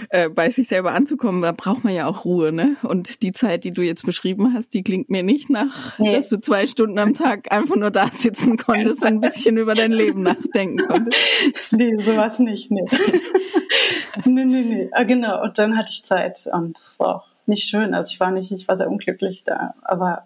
[0.09, 2.75] äh, bei sich selber anzukommen, da braucht man ja auch Ruhe, ne?
[2.83, 6.11] Und die Zeit, die du jetzt beschrieben hast, die klingt mir nicht nach, nee.
[6.11, 9.73] dass du zwei Stunden am Tag einfach nur da sitzen konntest und ein bisschen über
[9.73, 11.17] dein Leben nachdenken konntest.
[11.71, 12.83] Nee, sowas nicht, nee.
[14.25, 14.89] nee, nee, nee.
[14.91, 15.41] Ah, genau.
[15.41, 17.93] Und dann hatte ich Zeit und es war auch nicht schön.
[17.93, 20.25] Also ich war nicht, ich war sehr unglücklich da, aber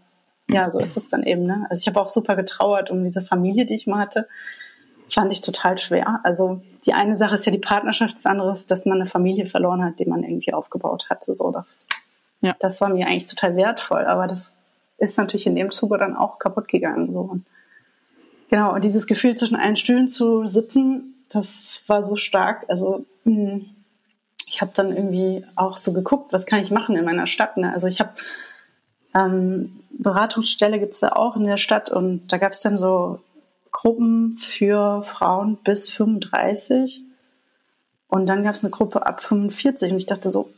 [0.53, 1.45] ja, so ist es dann eben.
[1.45, 1.65] Ne?
[1.69, 4.27] Also ich habe auch super getrauert um diese Familie, die ich mal hatte.
[5.09, 6.21] Fand ich total schwer.
[6.23, 9.45] Also die eine Sache ist ja die Partnerschaft, das andere ist, dass man eine Familie
[9.45, 11.35] verloren hat, die man irgendwie aufgebaut hatte.
[11.35, 11.85] So, das,
[12.41, 12.55] ja.
[12.59, 14.05] das war mir eigentlich total wertvoll.
[14.05, 14.55] Aber das
[14.97, 17.11] ist natürlich in dem Zuge dann auch kaputt gegangen.
[17.11, 17.19] So.
[17.19, 17.45] Und
[18.49, 22.65] genau, und dieses Gefühl zwischen allen Stühlen zu sitzen, das war so stark.
[22.69, 23.65] Also hm,
[24.53, 27.57] ich habe dann irgendwie auch so geguckt, was kann ich machen in meiner Stadt.
[27.57, 27.73] Ne?
[27.73, 28.11] Also ich habe
[29.15, 33.19] ähm, Beratungsstelle gibt es ja auch in der Stadt und da gab es dann so
[33.71, 37.01] Gruppen für Frauen bis 35
[38.07, 40.49] und dann gab es eine Gruppe ab 45 und ich dachte so,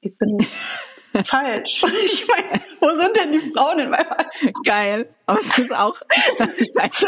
[0.00, 0.38] ich bin
[1.24, 1.84] falsch.
[2.04, 4.52] Ich meine, wo sind denn die Frauen in meinem Alter?
[4.64, 5.08] Geil.
[5.26, 5.96] Aber es ist auch.
[6.76, 7.06] also,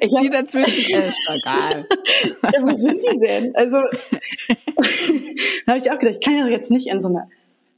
[0.00, 1.86] ich die dazwischen ist egal.
[2.42, 3.54] ja, wo sind die denn?
[3.56, 3.78] Also,
[5.66, 7.28] da habe ich auch gedacht, ich kann ja jetzt nicht in so eine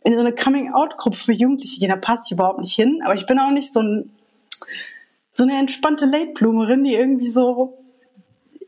[0.05, 3.01] in so eine Coming-out-Gruppe für Jugendliche gehen, da passe ich überhaupt nicht hin.
[3.05, 4.11] Aber ich bin auch nicht so, ein,
[5.33, 7.79] so eine entspannte Late-Bloomerin, die irgendwie so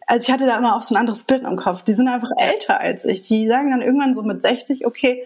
[0.07, 1.83] also ich hatte da immer auch so ein anderes Bild im Kopf.
[1.83, 3.23] Die sind einfach älter als ich.
[3.23, 5.25] Die sagen dann irgendwann so mit 60, okay,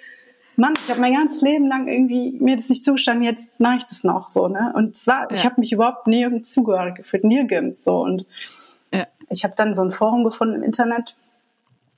[0.57, 3.85] Mann, ich habe mein ganzes Leben lang irgendwie mir das nicht zugestanden, jetzt mache ich
[3.85, 4.73] das noch so, ne?
[4.75, 5.29] Und zwar, ja.
[5.33, 8.01] ich habe mich überhaupt nirgends zugehörig gefühlt, nirgends so.
[8.01, 8.27] Und
[8.93, 9.07] ja.
[9.31, 11.17] ich habe dann so ein Forum gefunden im Internet.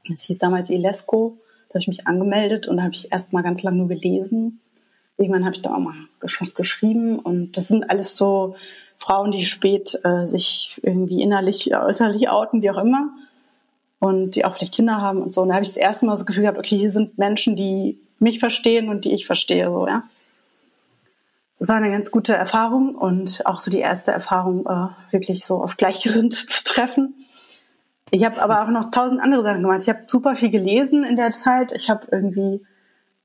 [0.08, 1.38] Das hieß damals Ilesco.
[1.72, 4.60] Da habe ich mich angemeldet und habe ich erst mal ganz lange nur gelesen.
[5.16, 8.56] Irgendwann habe ich da auch mal was geschrieben und das sind alles so
[8.98, 13.10] Frauen, die spät äh, sich irgendwie innerlich, äußerlich outen, wie auch immer.
[13.98, 15.42] Und die auch vielleicht Kinder haben und so.
[15.42, 17.56] Und da habe ich das erste Mal so das Gefühl gehabt, okay, hier sind Menschen,
[17.56, 20.04] die mich verstehen und die ich verstehe, so, ja.
[21.58, 25.62] Das war eine ganz gute Erfahrung und auch so die erste Erfahrung, äh, wirklich so
[25.62, 27.14] auf Gleichgesinnte zu treffen.
[28.14, 29.80] Ich habe aber auch noch tausend andere Sachen gemacht.
[29.82, 31.72] Ich habe super viel gelesen in der Zeit.
[31.72, 32.62] Ich habe irgendwie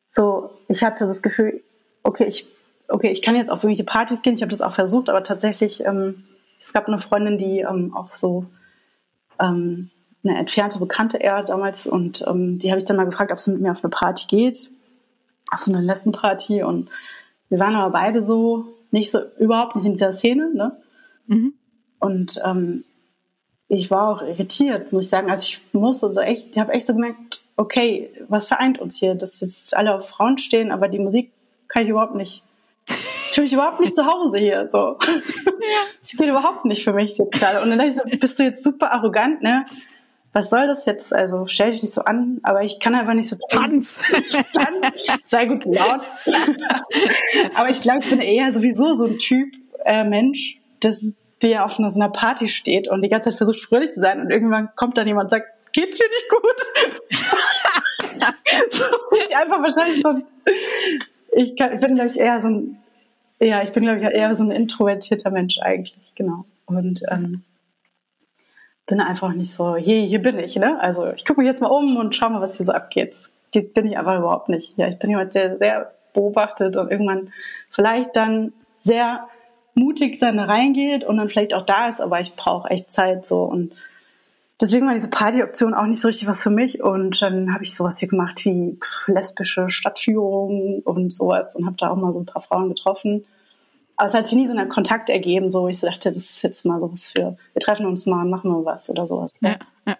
[0.09, 1.61] so, ich hatte das Gefühl,
[2.03, 2.47] okay, ich,
[2.87, 4.35] okay, ich kann jetzt auf irgendwelche Partys gehen.
[4.35, 6.23] Ich habe das auch versucht, aber tatsächlich, ähm,
[6.57, 8.45] es gab eine Freundin, die ähm, auch so
[9.41, 9.89] ähm,
[10.23, 13.51] eine entfernte Bekannte eher damals und ähm, die habe ich dann mal gefragt, ob sie
[13.51, 14.71] mit mir auf eine Party geht,
[15.51, 16.89] auf so eine Lesbenparty und
[17.49, 20.81] wir waren aber beide so nicht so überhaupt nicht in dieser Szene, ne?
[21.27, 21.53] Mhm.
[21.99, 22.85] Und ähm,
[23.69, 25.29] ich war auch irritiert, muss ich sagen.
[25.29, 29.15] Also ich musste so echt, ich habe echt so gemerkt, okay, was vereint uns hier?
[29.15, 31.31] Dass jetzt alle auf Frauen stehen, aber die Musik
[31.67, 32.43] kann ich überhaupt nicht.
[32.87, 34.69] Ich fühle mich überhaupt nicht zu Hause hier.
[34.69, 34.97] So.
[36.01, 37.61] Das geht überhaupt nicht für mich jetzt gerade.
[37.61, 39.65] Und dann dachte ich so, bist du jetzt super arrogant, ne?
[40.31, 41.13] Was soll das jetzt?
[41.13, 43.99] Also stell dich nicht so an, aber ich kann einfach nicht so tanz.
[44.53, 45.07] tanz.
[45.25, 46.01] Sei gut laut.
[47.55, 51.73] aber ich glaube, ich bin eher sowieso so ein Typ äh, Mensch, das die auf
[51.73, 54.97] so einer Party steht und die ganze Zeit versucht fröhlich zu sein und irgendwann kommt
[54.97, 56.55] dann jemand und sagt, geht's dir nicht gut?
[58.69, 58.85] so,
[59.23, 60.21] ich einfach wahrscheinlich so
[61.31, 62.77] ich, kann, bin glaube ich eher so ein
[63.39, 66.45] ja, ich bin glaube ich eher so ein introvertierter Mensch eigentlich, genau.
[66.65, 67.43] Und ähm,
[68.87, 70.79] bin einfach nicht so, hier, hier bin ich, ne?
[70.79, 73.15] Also ich gucke mich jetzt mal um und schau mal, was hier so abgeht.
[73.53, 74.77] Das bin ich aber überhaupt nicht.
[74.77, 77.31] Ja, ich bin jemand, der sehr beobachtet und irgendwann
[77.69, 79.27] vielleicht dann sehr
[79.77, 83.43] mutig dann reingeht und dann vielleicht auch da ist, aber ich brauche echt Zeit so
[83.43, 83.73] und
[84.59, 87.75] deswegen war diese Partyoption auch nicht so richtig was für mich und dann habe ich
[87.75, 92.21] sowas hier gemacht wie pff, lesbische Stadtführungen und sowas und habe da auch mal so
[92.21, 93.25] ein paar Frauen getroffen.
[93.95, 96.41] Aber es hat sich nie so einen Kontakt ergeben, so ich so dachte, das ist
[96.43, 99.39] jetzt mal sowas für, wir treffen uns mal und machen wir was oder sowas.
[99.41, 99.97] Ja, ja.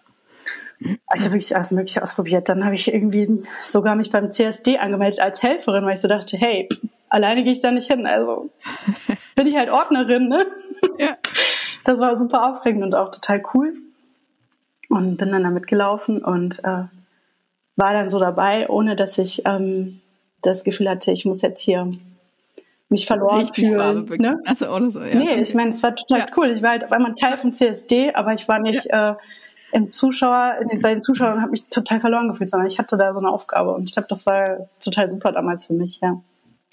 [0.79, 2.49] Ich habe wirklich alles Mögliche ausprobiert.
[2.49, 6.37] Dann habe ich irgendwie sogar mich beim CSD angemeldet als Helferin, weil ich so dachte,
[6.37, 6.69] hey,
[7.09, 8.05] alleine gehe ich da nicht hin.
[8.05, 8.51] Also
[9.37, 10.45] bin ich halt Ordnerin, ne?
[10.97, 11.17] Ja.
[11.85, 13.73] Das war super aufregend und auch total cool.
[14.89, 16.83] Und bin dann da mitgelaufen und äh,
[17.77, 20.01] war dann so dabei, ohne dass ich ähm,
[20.41, 21.89] das Gefühl hatte, ich muss jetzt hier
[22.89, 24.05] mich verloren Richtig fühlen.
[24.17, 24.41] Ne?
[24.43, 25.15] Also oder so, ja.
[25.15, 26.25] Nee, ich meine, es war total ja.
[26.35, 26.51] cool.
[26.51, 29.11] Ich war halt auf einmal Teil vom CSD, aber ich war nicht ja.
[29.11, 29.15] äh,
[29.71, 32.97] im Zuschauer, in den, bei den Zuschauern habe mich total verloren gefühlt, sondern ich hatte
[32.97, 36.21] da so eine Aufgabe und ich glaube, das war total super damals für mich, ja.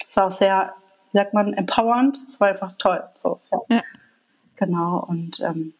[0.05, 0.73] Es war auch sehr,
[1.15, 2.19] wie sagt man, empowernd.
[2.27, 3.01] Es war einfach toll.
[3.15, 3.59] So, ja.
[3.69, 3.83] ja.
[4.57, 4.99] Genau.
[5.07, 5.73] Und ähm,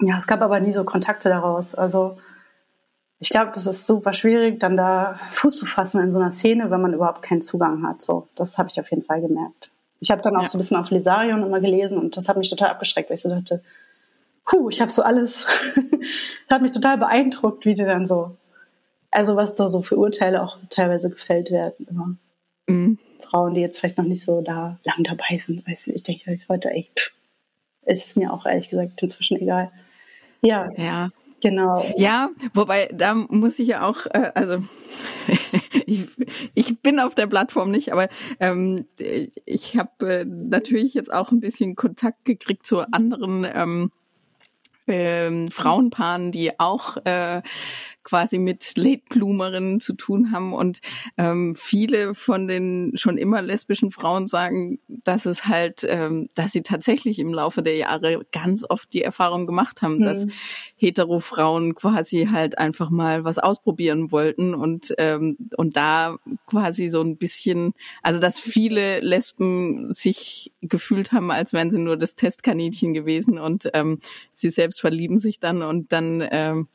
[0.00, 1.74] ja, es gab aber nie so Kontakte daraus.
[1.74, 2.18] Also
[3.18, 6.70] ich glaube, das ist super schwierig, dann da Fuß zu fassen in so einer Szene,
[6.70, 8.02] wenn man überhaupt keinen Zugang hat.
[8.02, 9.72] So, das habe ich auf jeden Fall gemerkt.
[9.98, 10.46] Ich habe dann auch ja.
[10.46, 13.22] so ein bisschen auf Lesarion immer gelesen und das hat mich total abgeschreckt, weil ich
[13.22, 13.64] so dachte,
[14.44, 15.44] puh, ich habe so alles,
[15.74, 15.84] das
[16.50, 18.36] hat mich total beeindruckt, wie die dann so,
[19.10, 22.14] also was da so für Urteile auch teilweise gefällt werden immer.
[22.68, 22.98] Mhm.
[23.22, 26.36] Frauen, die jetzt vielleicht noch nicht so da lang dabei sind, weiß ich, ich denke
[26.48, 27.12] heute echt,
[27.84, 29.70] ist mir auch ehrlich gesagt inzwischen egal.
[30.42, 30.70] Ja.
[30.76, 31.10] Ja.
[31.42, 31.84] Genau.
[31.96, 34.58] Ja, wobei da muss ich ja auch, äh, also
[35.86, 36.06] ich,
[36.54, 38.08] ich bin auf der Plattform nicht, aber
[38.38, 38.86] ähm,
[39.44, 43.90] ich habe äh, natürlich jetzt auch ein bisschen Kontakt gekriegt zu anderen ähm,
[44.86, 47.42] ähm, Frauenpaaren, die auch äh,
[48.04, 50.52] quasi mit Late Bloomerinnen zu tun haben.
[50.52, 50.80] Und
[51.16, 56.62] ähm, viele von den schon immer lesbischen Frauen sagen, dass es halt, ähm, dass sie
[56.62, 60.04] tatsächlich im Laufe der Jahre ganz oft die Erfahrung gemacht haben, mhm.
[60.04, 60.26] dass
[60.76, 67.16] Hetero-Frauen quasi halt einfach mal was ausprobieren wollten und, ähm, und da quasi so ein
[67.16, 73.38] bisschen, also dass viele Lesben sich gefühlt haben, als wären sie nur das Testkaninchen gewesen
[73.38, 74.00] und ähm,
[74.32, 76.68] sie selbst verlieben sich dann und dann ähm,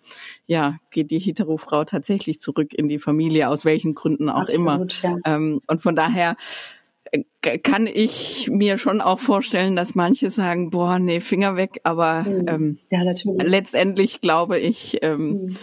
[0.48, 5.16] ja, geht die Hetero-Frau tatsächlich zurück in die Familie, aus welchen Gründen auch Absolut, immer.
[5.26, 5.36] Ja.
[5.36, 6.38] Ähm, und von daher
[7.12, 12.24] äh, kann ich mir schon auch vorstellen, dass manche sagen, boah, nee, Finger weg, aber
[12.24, 12.46] mhm.
[12.48, 13.02] ähm, ja,
[13.44, 15.58] letztendlich glaube ich, ähm, mhm.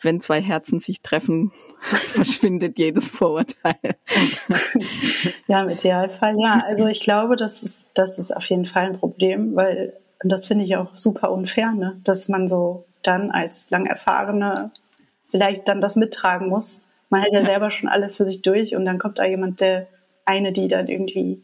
[0.00, 1.50] wenn zwei Herzen sich treffen,
[1.80, 3.74] verschwindet jedes Vorurteil.
[5.48, 6.62] ja, im Idealfall, ja.
[6.66, 10.46] Also ich glaube, das ist, das ist auf jeden Fall ein Problem, weil, und das
[10.46, 14.70] finde ich auch super unfair, ne, dass man so dann als lang erfahrene
[15.30, 16.82] vielleicht dann das mittragen muss.
[17.08, 19.86] Man hat ja selber schon alles für sich durch und dann kommt da jemand, der
[20.24, 21.42] eine, die dann irgendwie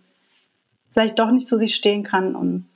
[0.93, 2.67] vielleicht doch nicht zu sich stehen kann und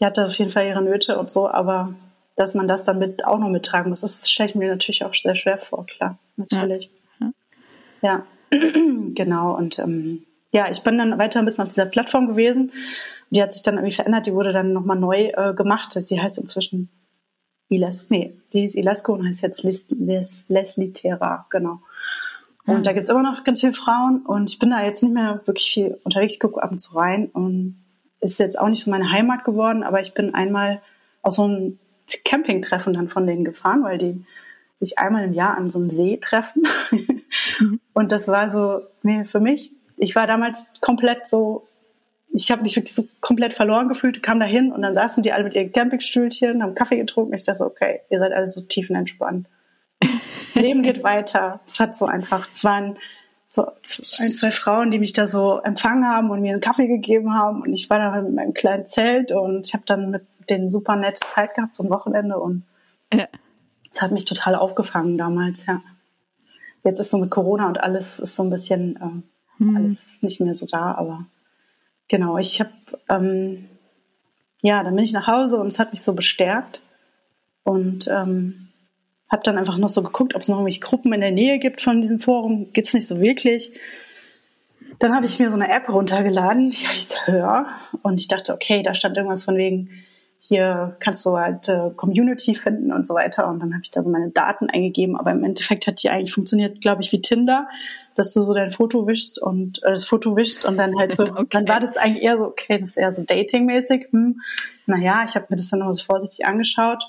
[0.00, 1.94] die hatte auf jeden Fall ihre Nöte und so, aber
[2.34, 5.14] dass man das dann mit auch noch mittragen muss, das stelle ich mir natürlich auch
[5.14, 6.90] sehr schwer vor, klar, natürlich.
[7.20, 7.32] Ja,
[8.00, 8.26] ja.
[9.14, 9.56] genau.
[9.56, 12.72] Und ähm, ja, ich bin dann weiter ein bisschen auf dieser Plattform gewesen.
[13.32, 15.96] Die hat sich dann irgendwie verändert, die wurde dann nochmal neu äh, gemacht.
[16.10, 16.90] Die heißt inzwischen
[17.68, 21.80] Iles, nee, die ist Ilesco und heißt jetzt Les, Les, Leslie Terra, genau.
[22.66, 22.82] Und mhm.
[22.82, 25.72] da gibt's immer noch ganz viele Frauen und ich bin da jetzt nicht mehr wirklich
[25.72, 27.82] viel unterwegs, ich gucke ab und zu rein und
[28.20, 30.80] ist jetzt auch nicht so meine Heimat geworden, aber ich bin einmal
[31.22, 31.78] auf so ein
[32.24, 34.24] Campingtreffen dann von denen gefahren, weil die
[34.78, 36.64] sich einmal im Jahr an so einem See treffen.
[37.58, 37.80] mhm.
[37.94, 41.66] Und das war so, nee, für mich, ich war damals komplett so
[42.34, 45.32] ich habe mich wirklich so komplett verloren gefühlt, kam da hin und dann saßen die
[45.32, 47.34] alle mit ihren Campingstühlchen, haben Kaffee getrunken.
[47.34, 49.46] Ich dachte, okay, ihr seid alle so tiefenentspannt.
[50.54, 51.60] Leben geht weiter.
[51.66, 52.96] Es hat so einfach, es waren
[53.48, 57.34] so ein, zwei Frauen, die mich da so empfangen haben und mir einen Kaffee gegeben
[57.34, 60.70] haben und ich war da mit meinem kleinen Zelt und ich habe dann mit denen
[60.70, 62.62] super nette Zeit gehabt, so ein Wochenende und
[63.10, 64.00] es ja.
[64.00, 65.82] hat mich total aufgefangen damals, ja.
[66.82, 69.76] Jetzt ist so mit Corona und alles ist so ein bisschen äh, hm.
[69.76, 71.26] alles nicht mehr so da, aber
[72.12, 72.70] Genau, ich habe,
[73.08, 73.70] ähm,
[74.60, 76.82] ja, dann bin ich nach Hause und es hat mich so bestärkt
[77.64, 78.68] und ähm,
[79.30, 81.80] habe dann einfach noch so geguckt, ob es noch irgendwelche Gruppen in der Nähe gibt
[81.80, 82.70] von diesem Forum.
[82.74, 83.72] Gibt es nicht so wirklich.
[84.98, 87.68] Dann habe ich mir so eine App runtergeladen, die heißt Hör
[88.02, 89.88] und ich dachte, okay, da stand irgendwas von wegen,
[90.42, 93.48] hier kannst du halt äh, Community finden und so weiter.
[93.48, 96.34] Und dann habe ich da so meine Daten eingegeben, aber im Endeffekt hat die eigentlich
[96.34, 97.68] funktioniert, glaube ich, wie Tinder,
[98.14, 101.24] dass du so dein Foto wischst und äh, das Foto wischst und dann halt so,
[101.26, 101.46] okay.
[101.50, 104.08] dann war das eigentlich eher so, okay, das ist eher so Dating-mäßig.
[104.10, 104.40] Hm.
[104.86, 107.04] Naja, ich habe mir das dann noch so vorsichtig angeschaut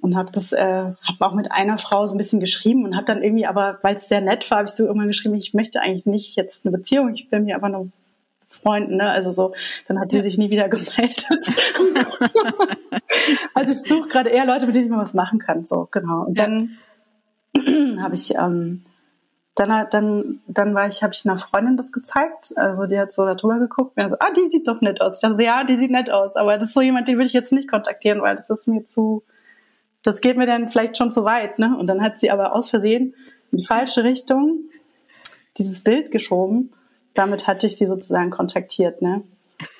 [0.00, 3.06] und habe das, äh, habe auch mit einer Frau so ein bisschen geschrieben und habe
[3.06, 5.80] dann irgendwie, aber weil es sehr nett war, habe ich so irgendwann geschrieben, ich möchte
[5.80, 7.90] eigentlich nicht jetzt eine Beziehung, ich will mir aber nur
[8.48, 9.08] Freunden, ne?
[9.08, 9.54] Also so,
[9.86, 11.26] dann hat die sich nie wieder gemeldet.
[13.54, 15.66] also ich suche gerade eher Leute, mit denen ich mal was machen kann.
[15.66, 16.24] So, genau.
[16.24, 16.78] Und dann
[18.00, 18.82] habe ich, ähm,
[19.60, 22.52] dann, dann, dann war ich, habe ich einer Freundin das gezeigt.
[22.56, 25.16] Also die hat so da drüber geguckt und so, ah, die sieht doch nett aus.
[25.16, 27.26] Ich dachte so, ja, die sieht nett aus, aber das ist so jemand, den würde
[27.26, 29.22] ich jetzt nicht kontaktieren, weil das ist mir zu,
[30.02, 31.76] das geht mir dann vielleicht schon zu weit, ne?
[31.78, 33.14] Und dann hat sie aber aus Versehen
[33.52, 34.60] in die falsche Richtung
[35.56, 36.70] dieses Bild geschoben
[37.14, 39.22] damit hatte ich sie sozusagen kontaktiert, ne?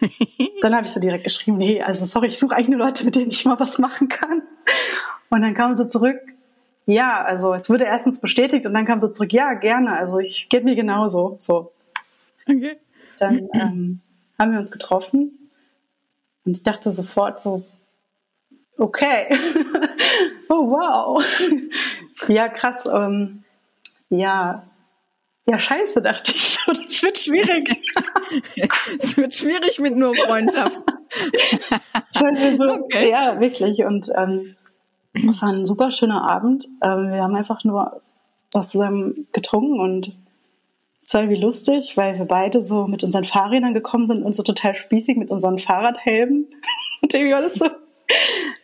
[0.61, 3.15] dann habe ich so direkt geschrieben, nee, also sorry, ich suche eigentlich nur Leute, mit
[3.15, 4.43] denen ich mal was machen kann.
[5.31, 6.21] Und dann kam sie zurück,
[6.91, 10.49] ja, also es wurde erstens bestätigt und dann kam sie zurück, ja, gerne, also ich
[10.49, 11.73] gebe mir genauso, so.
[12.47, 12.79] Okay.
[13.19, 14.01] Dann ähm,
[14.39, 15.51] haben wir uns getroffen
[16.45, 17.65] und ich dachte sofort so,
[18.79, 19.29] okay,
[20.49, 21.25] oh wow,
[22.29, 23.45] ja krass, ähm,
[24.09, 24.65] ja,
[25.47, 27.77] ja, scheiße, dachte ich so, das wird schwierig.
[28.99, 30.79] Es wird schwierig mit nur Freundschaft.
[32.13, 33.11] so, okay.
[33.11, 33.85] Ja, wirklich.
[33.85, 34.55] Und ähm,
[35.13, 36.67] Es war ein super schöner Abend.
[36.85, 38.01] Ähm, wir haben einfach nur
[38.53, 40.17] was zusammen getrunken und
[41.03, 44.43] es war irgendwie lustig, weil wir beide so mit unseren Fahrrädern gekommen sind und so
[44.43, 46.47] total spießig mit unseren Fahrradhelmen.
[47.03, 47.67] und irgendwie das so,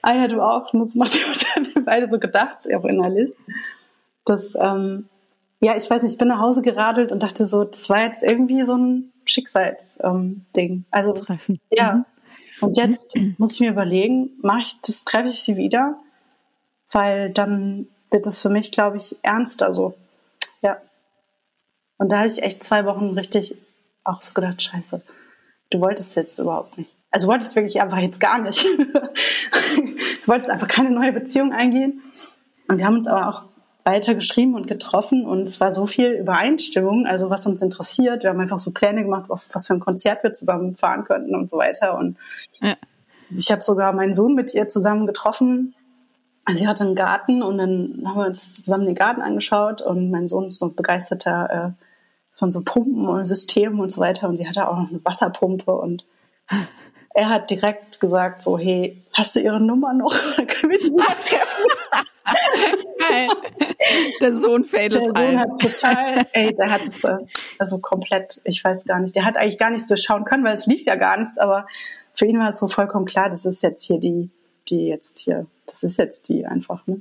[0.03, 0.72] ah ja, du auch.
[0.72, 1.14] Und das macht
[1.74, 3.32] wir beide so gedacht, auch innerlich.
[4.24, 5.09] Das, ähm,
[5.61, 8.22] ja, ich weiß nicht, ich bin nach Hause geradelt und dachte so, das war jetzt
[8.22, 10.44] irgendwie so ein Schicksalsding.
[10.55, 11.59] Ähm, also, Treffen.
[11.70, 11.94] ja.
[11.94, 12.05] Mhm.
[12.61, 15.99] Und jetzt muss ich mir überlegen, mache ich das, treffe ich sie wieder?
[16.93, 19.95] Weil dann wird es für mich, glaube ich, ernster so.
[20.62, 20.78] Ja.
[21.99, 23.57] Und da habe ich echt zwei Wochen richtig
[24.05, 25.03] auch so gedacht, scheiße,
[25.70, 26.91] du wolltest jetzt überhaupt nicht.
[27.11, 28.64] Also wolltest wirklich einfach jetzt gar nicht.
[28.76, 32.03] du wolltest einfach keine neue Beziehung eingehen.
[32.68, 33.43] Und wir haben uns aber auch
[33.87, 38.24] weiter geschrieben und getroffen und es war so viel Übereinstimmung, also was uns interessiert.
[38.24, 41.37] Wir haben einfach so Pläne gemacht, auf was für ein Konzert wir zusammen fahren könnten
[41.37, 41.97] und so weiter.
[41.97, 42.16] Und
[42.61, 42.74] ja.
[43.37, 45.74] ich habe sogar meinen Sohn mit ihr zusammen getroffen.
[46.47, 50.12] Also sie hatte einen Garten und dann haben wir uns zusammen den Garten angeschaut und
[50.12, 51.82] mein Sohn ist so begeisterter äh,
[52.38, 55.72] von so Pumpen und Systemen und so weiter und sie hatte auch noch eine Wasserpumpe
[55.72, 56.05] und
[57.14, 60.14] er hat direkt gesagt so, hey, hast du ihre Nummer noch?
[60.36, 61.64] Dann können wir sie mal treffen.
[64.20, 65.40] Der Sohn fällt Der Sohn ein.
[65.40, 67.03] hat total, ey, der hat es
[67.59, 70.66] also komplett, ich weiß gar nicht, der hat eigentlich gar nichts durchschauen können, weil es
[70.66, 71.66] lief ja gar nichts, aber
[72.14, 74.30] für ihn war es so vollkommen klar, das ist jetzt hier die,
[74.66, 77.00] die jetzt hier, das ist jetzt die einfach, ne?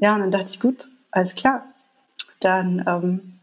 [0.00, 1.64] Ja, und dann dachte ich, gut, alles klar.
[2.40, 3.38] Dann ähm,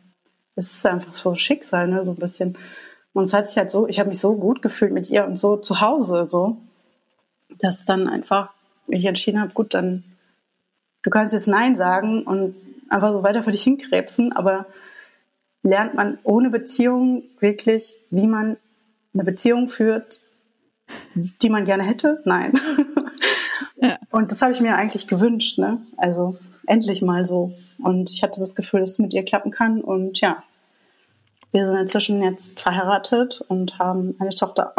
[0.55, 2.57] es ist einfach so Schicksal, ne, so ein bisschen.
[3.13, 5.35] Und es hat sich halt so, ich habe mich so gut gefühlt mit ihr und
[5.35, 6.57] so zu Hause, so,
[7.59, 8.53] dass dann einfach
[8.87, 10.03] ich entschieden habe, gut, dann
[11.03, 12.55] du kannst jetzt Nein sagen und
[12.89, 14.65] einfach so weiter für dich hinkrebsen, aber
[15.61, 18.57] lernt man ohne Beziehung wirklich, wie man
[19.13, 20.21] eine Beziehung führt,
[21.15, 22.21] die man gerne hätte?
[22.25, 22.59] Nein.
[23.83, 23.97] Ja.
[24.11, 25.81] Und das habe ich mir eigentlich gewünscht, ne?
[25.97, 26.37] Also
[26.67, 27.51] endlich mal so.
[27.79, 29.81] Und ich hatte das Gefühl, dass es mit ihr klappen kann.
[29.81, 30.41] Und ja,
[31.51, 34.73] wir sind inzwischen jetzt verheiratet und haben eine Tochter.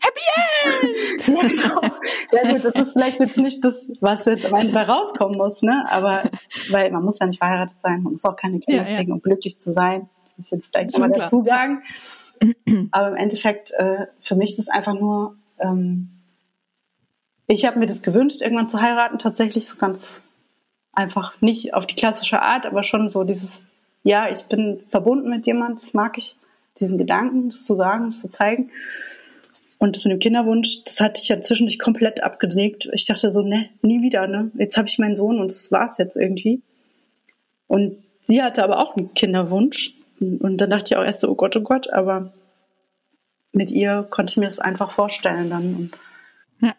[0.00, 1.28] Happy End!
[1.28, 1.80] ja, genau.
[2.32, 5.86] Ja gut, das ist vielleicht jetzt nicht das, was jetzt am Ende rauskommen muss, ne?
[5.88, 6.24] Aber
[6.70, 9.14] weil man muss ja nicht verheiratet sein, man muss auch keine Kinder ja, kriegen, ja.
[9.14, 10.08] um glücklich zu sein.
[10.36, 11.82] Das jetzt gleich mal dazu sagen.
[12.90, 16.10] Aber im Endeffekt, äh, für mich ist es einfach nur, ähm,
[17.46, 20.20] ich habe mir das gewünscht, irgendwann zu heiraten, tatsächlich so ganz
[20.92, 23.66] einfach nicht auf die klassische Art, aber schon so dieses
[24.06, 26.36] ja, ich bin verbunden mit jemandem, das mag ich,
[26.78, 28.70] diesen Gedanken, das zu sagen, das zu zeigen.
[29.78, 32.88] Und das mit dem Kinderwunsch, das hatte ich ja zwischendurch komplett abgelegt.
[32.92, 34.52] Ich dachte so, ne, nie wieder, ne?
[34.56, 36.62] Jetzt habe ich meinen Sohn und das war's jetzt irgendwie.
[37.66, 39.94] Und sie hatte aber auch einen Kinderwunsch.
[40.20, 42.32] Und dann dachte ich auch erst so, oh Gott, oh Gott, aber
[43.52, 45.74] mit ihr konnte ich mir das einfach vorstellen dann.
[45.74, 45.90] Und
[46.60, 46.74] ja.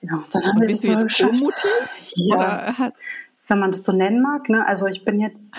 [0.00, 1.66] Ja, dann haben und wir das so geschafft.
[2.14, 2.92] Ja,
[3.48, 4.66] wenn man das so nennen mag, ne?
[4.66, 5.50] Also ich bin jetzt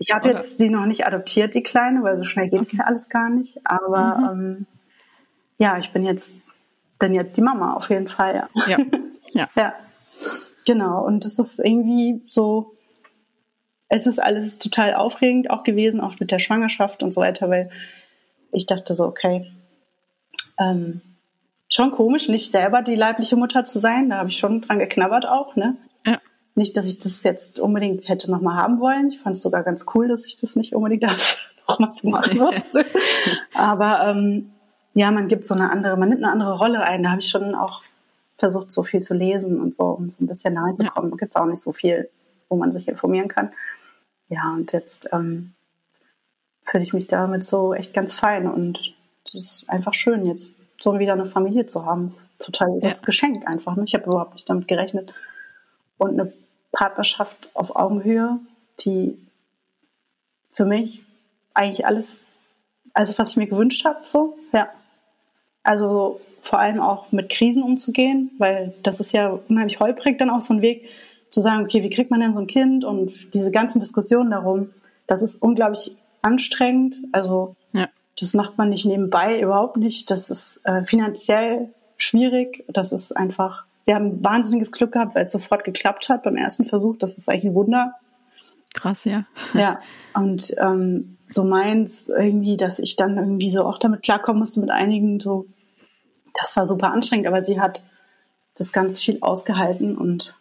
[0.00, 2.78] ich habe jetzt sie noch nicht adoptiert, die Kleine, weil so schnell geht es okay.
[2.78, 3.60] ja alles gar nicht.
[3.64, 4.40] Aber mhm.
[4.40, 4.66] ähm,
[5.58, 6.32] ja, ich bin jetzt,
[6.98, 8.48] bin jetzt die Mama auf jeden Fall, ja.
[8.66, 8.78] Ja.
[9.32, 9.48] ja.
[9.54, 9.74] ja.
[10.66, 11.04] Genau.
[11.04, 12.72] Und es ist irgendwie so,
[13.90, 17.70] es ist alles total aufregend auch gewesen, auch mit der Schwangerschaft und so weiter, weil
[18.52, 19.50] ich dachte so, okay,
[20.58, 21.02] ähm,
[21.68, 24.10] schon komisch, nicht selber die leibliche Mutter zu sein.
[24.10, 25.76] Da habe ich schon dran geknabbert auch, ne?
[26.56, 29.08] Nicht, dass ich das jetzt unbedingt hätte nochmal haben wollen.
[29.08, 31.02] Ich fand es sogar ganz cool, dass ich das nicht unbedingt
[31.68, 32.84] nochmal so machen musste.
[33.54, 34.50] Aber ähm,
[34.94, 37.02] ja, man gibt so eine andere, man nimmt eine andere Rolle ein.
[37.02, 37.82] Da habe ich schon auch
[38.36, 41.10] versucht, so viel zu lesen und so, um so ein bisschen nahe zu kommen.
[41.10, 41.16] Ja.
[41.16, 42.08] Gibt es auch nicht so viel,
[42.48, 43.50] wo man sich informieren kann.
[44.30, 45.52] Ja, und jetzt ähm,
[46.64, 48.94] fühle ich mich damit so echt ganz fein und
[49.26, 52.14] es ist einfach schön, jetzt so wieder eine Familie zu haben.
[52.14, 53.06] Das ist total das ja.
[53.06, 53.76] Geschenk einfach.
[53.76, 53.84] Ne?
[53.84, 55.12] Ich habe überhaupt nicht damit gerechnet.
[55.98, 56.32] Und eine
[56.72, 58.38] Partnerschaft auf Augenhöhe,
[58.80, 59.18] die
[60.50, 61.02] für mich
[61.52, 62.16] eigentlich alles,
[62.94, 64.70] also was ich mir gewünscht habe, so, ja.
[65.62, 70.40] Also vor allem auch mit Krisen umzugehen, weil das ist ja unheimlich holprig dann auch
[70.40, 70.88] so ein Weg
[71.30, 74.70] zu sagen, okay, wie kriegt man denn so ein Kind und diese ganzen Diskussionen darum,
[75.06, 76.96] das ist unglaublich anstrengend.
[77.12, 77.88] Also ja.
[78.18, 80.10] das macht man nicht nebenbei, überhaupt nicht.
[80.10, 82.64] Das ist äh, finanziell schwierig.
[82.68, 86.64] Das ist einfach wir haben wahnsinniges Glück gehabt, weil es sofort geklappt hat beim ersten
[86.66, 86.96] Versuch.
[86.98, 87.94] Das ist eigentlich ein Wunder.
[88.72, 89.24] Krass, ja.
[89.52, 89.80] Ja,
[90.14, 94.70] und ähm, so meins irgendwie, dass ich dann irgendwie so auch damit klarkommen musste mit
[94.70, 95.46] einigen so,
[96.40, 97.82] das war super anstrengend, aber sie hat
[98.54, 100.36] das ganz viel ausgehalten und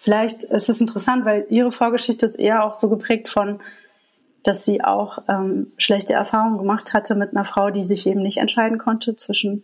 [0.00, 3.60] vielleicht ist es interessant, weil ihre Vorgeschichte ist eher auch so geprägt von,
[4.42, 8.38] dass sie auch ähm, schlechte Erfahrungen gemacht hatte mit einer Frau, die sich eben nicht
[8.38, 9.62] entscheiden konnte zwischen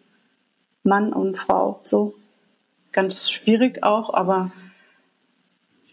[0.83, 1.81] Mann und Frau.
[1.85, 2.15] So
[2.93, 4.53] ganz schwierig auch, aber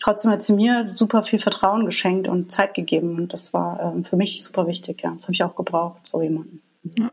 [0.02, 4.04] trotzdem hat sie mir super viel Vertrauen geschenkt und Zeit gegeben und das war ähm,
[4.04, 5.12] für mich super wichtig, ja.
[5.14, 6.62] Das habe ich auch gebraucht, so jemanden.
[6.98, 7.12] Ja.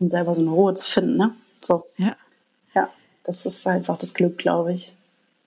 [0.00, 1.34] Um selber so eine Ruhe zu finden, ne?
[1.60, 1.86] So.
[1.96, 2.16] Ja.
[2.74, 2.90] Ja,
[3.24, 4.95] das ist einfach das Glück, glaube ich.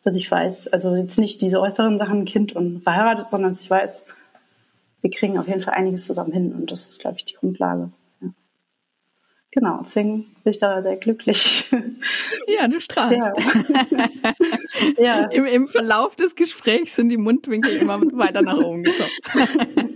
[0.04, 3.70] Dass ich weiß, also jetzt nicht diese äußeren Sachen, Kind und verheiratet, sondern dass ich
[3.70, 4.06] weiß,
[5.02, 7.92] wir kriegen auf jeden Fall einiges zusammen hin und das ist, glaube ich, die Grundlage.
[8.22, 8.30] Ja.
[9.52, 11.72] Genau, deswegen bin ich da sehr glücklich.
[12.48, 13.18] Ja, du strahlst.
[13.18, 14.08] Ja.
[14.98, 15.26] ja.
[15.28, 19.94] Im, Im, Verlauf des Gesprächs sind die Mundwinkel immer weiter nach oben gekommen.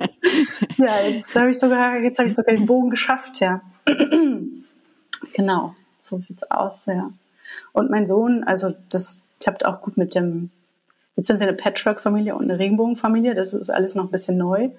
[0.78, 3.62] ja, jetzt habe ich sogar, jetzt habe ich sogar den Bogen geschafft, ja.
[5.34, 7.12] genau, so sieht's aus, ja.
[7.72, 10.50] Und mein Sohn, also das klappt auch gut mit dem.
[11.16, 13.36] Jetzt sind wir eine Patchwork-Familie und eine Regenbogen-Familie.
[13.36, 14.70] Das ist alles noch ein bisschen neu.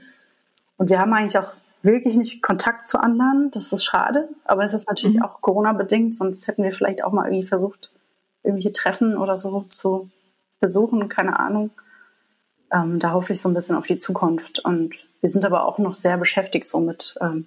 [0.77, 1.53] Und wir haben eigentlich auch
[1.83, 3.51] wirklich nicht Kontakt zu anderen.
[3.53, 4.29] Das ist schade.
[4.45, 5.23] Aber es ist natürlich mhm.
[5.23, 6.17] auch Corona-bedingt.
[6.17, 7.93] Sonst hätten wir vielleicht auch mal irgendwie versucht,
[8.43, 10.11] irgendwelche Treffen oder so zu
[10.61, 11.09] besuchen.
[11.09, 11.71] Keine Ahnung.
[12.73, 14.59] Ähm, da hoffe ich so ein bisschen auf die Zukunft.
[14.65, 17.47] Und wir sind aber auch noch sehr beschäftigt so mit, ähm,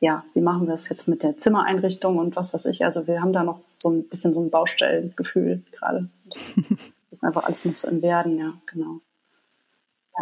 [0.00, 2.84] ja, wie machen wir es jetzt mit der Zimmereinrichtung und was weiß ich.
[2.84, 6.08] Also wir haben da noch so ein bisschen so ein Baustellengefühl gerade.
[7.10, 9.00] Das ist einfach alles noch so im Werden, ja, genau.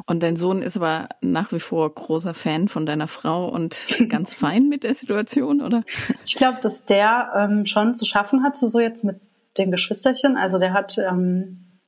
[0.07, 4.35] Und dein Sohn ist aber nach wie vor großer Fan von deiner Frau und ganz
[4.35, 5.85] fein mit der Situation, oder?
[6.25, 9.21] Ich glaube, dass der ähm, schon zu schaffen hatte, so jetzt mit
[9.57, 10.37] dem Geschwisterchen.
[10.37, 11.79] Also der hat, ähm,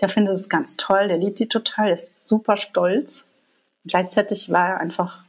[0.00, 3.24] der findet es ganz toll, der liebt die total, der ist super stolz.
[3.84, 5.24] gleichzeitig war er einfach,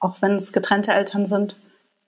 [0.00, 1.56] auch wenn es getrennte Eltern sind,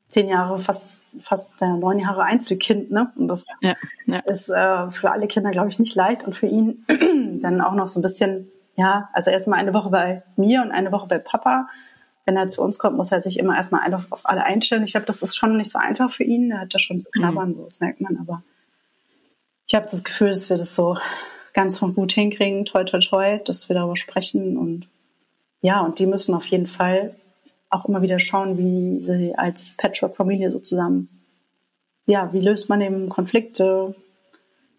[0.09, 3.11] zehn Jahre, fast, fast äh, neun Jahre Einzelkind, ne?
[3.17, 3.75] Und das ja,
[4.07, 4.19] ja.
[4.21, 6.85] ist äh, für alle Kinder, glaube ich, nicht leicht und für ihn
[7.43, 10.93] dann auch noch so ein bisschen ja, also erstmal eine Woche bei mir und eine
[10.93, 11.69] Woche bei Papa.
[12.27, 14.83] Wenn er zu uns kommt, muss er sich immer erstmal auf alle einstellen.
[14.85, 16.51] Ich glaube, das ist schon nicht so einfach für ihn.
[16.51, 17.57] Er hat da schon zu knabbern, mhm.
[17.57, 18.19] so, das merkt man.
[18.19, 18.43] Aber
[19.67, 20.97] ich habe das Gefühl, dass wir das so
[21.53, 24.57] ganz von gut hinkriegen, toi, toi, toi, dass wir darüber sprechen.
[24.57, 24.89] Und
[25.61, 27.15] ja, und die müssen auf jeden Fall
[27.75, 31.09] auch immer wieder schauen, wie sie als Patchwork-Familie so zusammen,
[32.07, 33.95] ja, wie löst man eben Konflikte?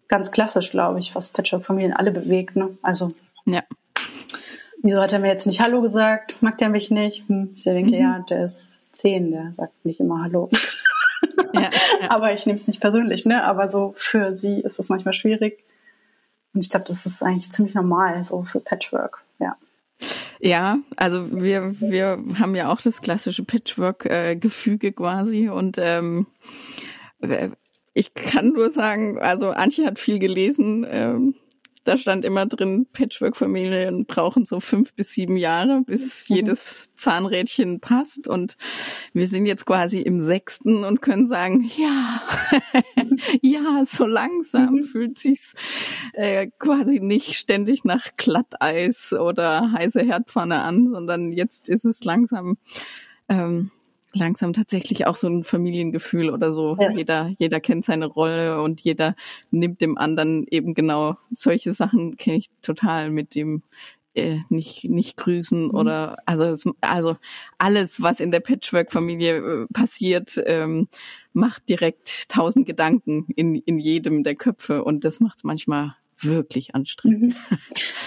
[0.08, 2.56] Ganz klassisch, glaube ich, was Patchwork-Familien alle bewegt.
[2.56, 2.76] Ne?
[2.82, 3.12] Also
[3.44, 3.62] ja
[4.86, 6.40] wieso hat er mir jetzt nicht Hallo gesagt?
[6.42, 7.28] Mag der mich nicht?
[7.28, 8.02] Hm, ich denke, mhm.
[8.02, 10.48] ja, der ist zehn, der sagt nicht immer Hallo.
[11.52, 11.70] Ja, ja.
[12.08, 13.44] Aber ich nehme es nicht persönlich, ne?
[13.44, 15.64] Aber so für sie ist es manchmal schwierig.
[16.54, 19.56] Und ich glaube, das ist eigentlich ziemlich normal, so für Patchwork, ja.
[20.40, 26.26] Ja, also wir, wir haben ja auch das klassische Patchwork-Gefüge quasi und ähm,
[27.94, 31.34] ich kann nur sagen, also Antje hat viel gelesen, ähm,
[31.86, 36.36] da stand immer drin, Patchwork-Familien brauchen so fünf bis sieben Jahre, bis mhm.
[36.36, 38.26] jedes Zahnrädchen passt.
[38.28, 38.56] Und
[39.12, 42.22] wir sind jetzt quasi im sechsten und können sagen, ja,
[43.42, 44.84] ja, so langsam mhm.
[44.84, 45.54] fühlt sich's
[46.12, 52.58] äh, quasi nicht ständig nach Glatteis oder heiße Herdpfanne an, sondern jetzt ist es langsam
[53.28, 53.70] ähm,
[54.16, 56.76] langsam tatsächlich auch so ein Familiengefühl oder so.
[56.80, 56.90] Ja.
[56.90, 59.14] Jeder, jeder kennt seine Rolle und jeder
[59.50, 63.62] nimmt dem anderen eben genau solche Sachen kenne ich total mit dem
[64.14, 65.74] äh, nicht nicht grüßen mhm.
[65.74, 67.16] oder also also
[67.58, 70.88] alles was in der Patchwork-Familie äh, passiert ähm,
[71.32, 76.74] macht direkt tausend Gedanken in in jedem der Köpfe und das macht es manchmal wirklich
[76.74, 77.36] anstrengend.
[77.50, 77.58] Mhm.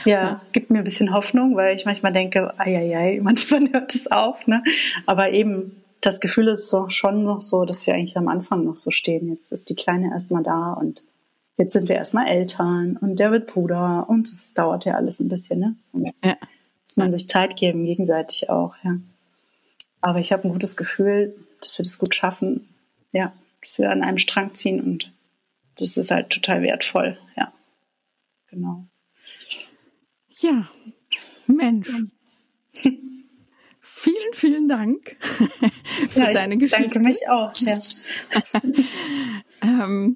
[0.05, 3.69] Ja, ja, gibt mir ein bisschen Hoffnung, weil ich manchmal denke, ai, ai, ai manchmal
[3.71, 4.63] hört es auf, ne?
[5.05, 8.77] Aber eben das Gefühl ist so, schon noch so, dass wir eigentlich am Anfang noch
[8.77, 9.29] so stehen.
[9.29, 11.03] Jetzt ist die Kleine erstmal da und
[11.57, 15.29] jetzt sind wir erstmal Eltern und der wird Bruder und es dauert ja alles ein
[15.29, 16.13] bisschen, ne?
[16.23, 16.35] Ja.
[16.85, 18.97] Muss man sich Zeit geben, gegenseitig auch, ja.
[20.01, 22.69] Aber ich habe ein gutes Gefühl, dass wir das gut schaffen,
[23.11, 25.11] ja, dass wir an einem Strang ziehen und
[25.77, 27.51] das ist halt total wertvoll, ja.
[28.49, 28.85] Genau.
[30.39, 30.67] Ja,
[31.45, 31.91] Mensch.
[34.01, 35.17] Vielen, vielen Dank
[36.09, 36.83] für ja, deine Geschichte.
[36.83, 37.51] Danke mich auch.
[37.59, 37.79] Ja.
[39.61, 40.15] ähm,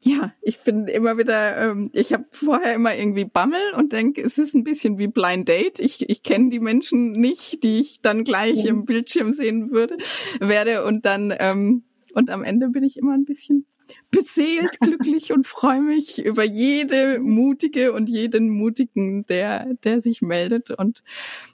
[0.00, 4.38] ja, ich bin immer wieder, ähm, ich habe vorher immer irgendwie Bammel und denke, es
[4.38, 5.80] ist ein bisschen wie Blind Date.
[5.80, 8.70] Ich, ich kenne die Menschen nicht, die ich dann gleich ja.
[8.70, 9.96] im Bildschirm sehen würde,
[10.38, 11.82] werde und dann ähm,
[12.14, 13.66] und am Ende bin ich immer ein bisschen
[14.10, 20.70] beseelt, glücklich und freue mich über jede mutige und jeden mutigen, der, der sich meldet.
[20.70, 21.02] Und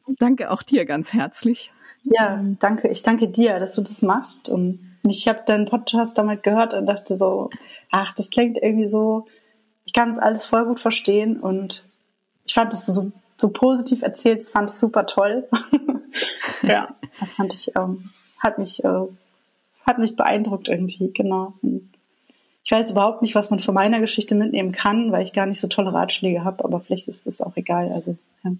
[0.07, 1.73] danke auch dir ganz herzlich.
[2.05, 2.89] Ja, danke.
[2.89, 4.49] Ich danke dir, dass du das machst.
[4.49, 7.51] Und ich habe deinen Podcast damit gehört und dachte so,
[7.91, 9.27] ach, das klingt irgendwie so,
[9.85, 11.41] ich kann es alles voll gut verstehen.
[11.41, 11.85] Und
[12.45, 15.49] ich fand, dass du so, so positiv erzählst, fand ich super toll.
[16.63, 19.07] ja, das fand ich, ähm, hat mich, äh,
[19.87, 21.55] hat mich beeindruckt irgendwie, genau.
[21.63, 21.91] Und
[22.65, 25.61] Ich weiß überhaupt nicht, was man von meiner Geschichte mitnehmen kann, weil ich gar nicht
[25.61, 27.91] so tolle Ratschläge habe, aber vielleicht ist das auch egal.
[27.93, 28.53] Also, ja.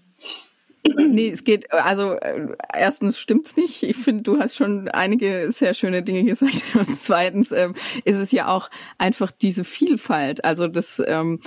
[0.97, 3.83] Nee, es geht, also äh, erstens stimmt's nicht.
[3.83, 6.61] Ich finde, du hast schon einige sehr schöne Dinge gesagt.
[6.75, 7.73] Und zweitens ähm,
[8.03, 10.43] ist es ja auch einfach diese Vielfalt.
[10.43, 11.39] Also das, ähm,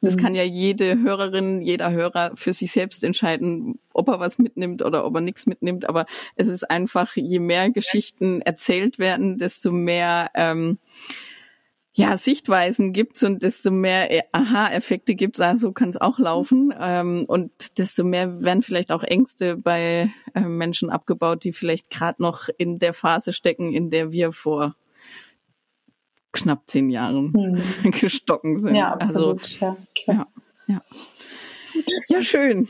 [0.00, 0.20] das mhm.
[0.20, 5.04] kann ja jede Hörerin, jeder Hörer für sich selbst entscheiden, ob er was mitnimmt oder
[5.04, 5.88] ob er nichts mitnimmt.
[5.88, 6.06] Aber
[6.36, 10.78] es ist einfach, je mehr Geschichten erzählt werden, desto mehr ähm,
[11.98, 16.72] ja, Sichtweisen gibt's und desto mehr äh, Aha-Effekte gibt's, also kann es auch laufen.
[16.78, 22.22] Ähm, und desto mehr werden vielleicht auch Ängste bei äh, Menschen abgebaut, die vielleicht gerade
[22.22, 24.76] noch in der Phase stecken, in der wir vor
[26.30, 27.32] knapp zehn Jahren
[27.82, 27.90] hm.
[28.00, 28.76] gestocken sind.
[28.76, 29.60] Ja, absolut.
[29.60, 29.76] Also, ja,
[30.06, 30.26] ja,
[30.68, 30.82] ja.
[32.06, 32.68] ja, schön.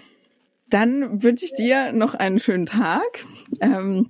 [0.71, 3.27] Dann wünsche ich dir noch einen schönen Tag.
[3.61, 4.09] Ähm,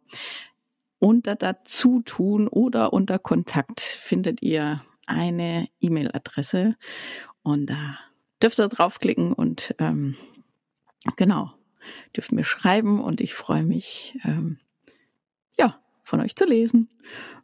[1.03, 6.77] Unter Dazutun oder unter Kontakt findet ihr eine E-Mail-Adresse
[7.43, 7.99] und da
[8.41, 10.15] dürft ihr draufklicken und ähm,
[11.16, 11.51] genau,
[12.15, 14.61] dürft mir schreiben und ich freue mich, ähm,
[15.59, 16.89] ja, von euch zu lesen.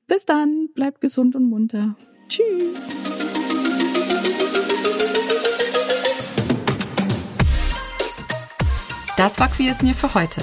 [0.07, 1.97] Bis dann, bleibt gesund und munter.
[2.29, 2.79] Tschüss.
[9.17, 10.43] Das war Queer Near für heute.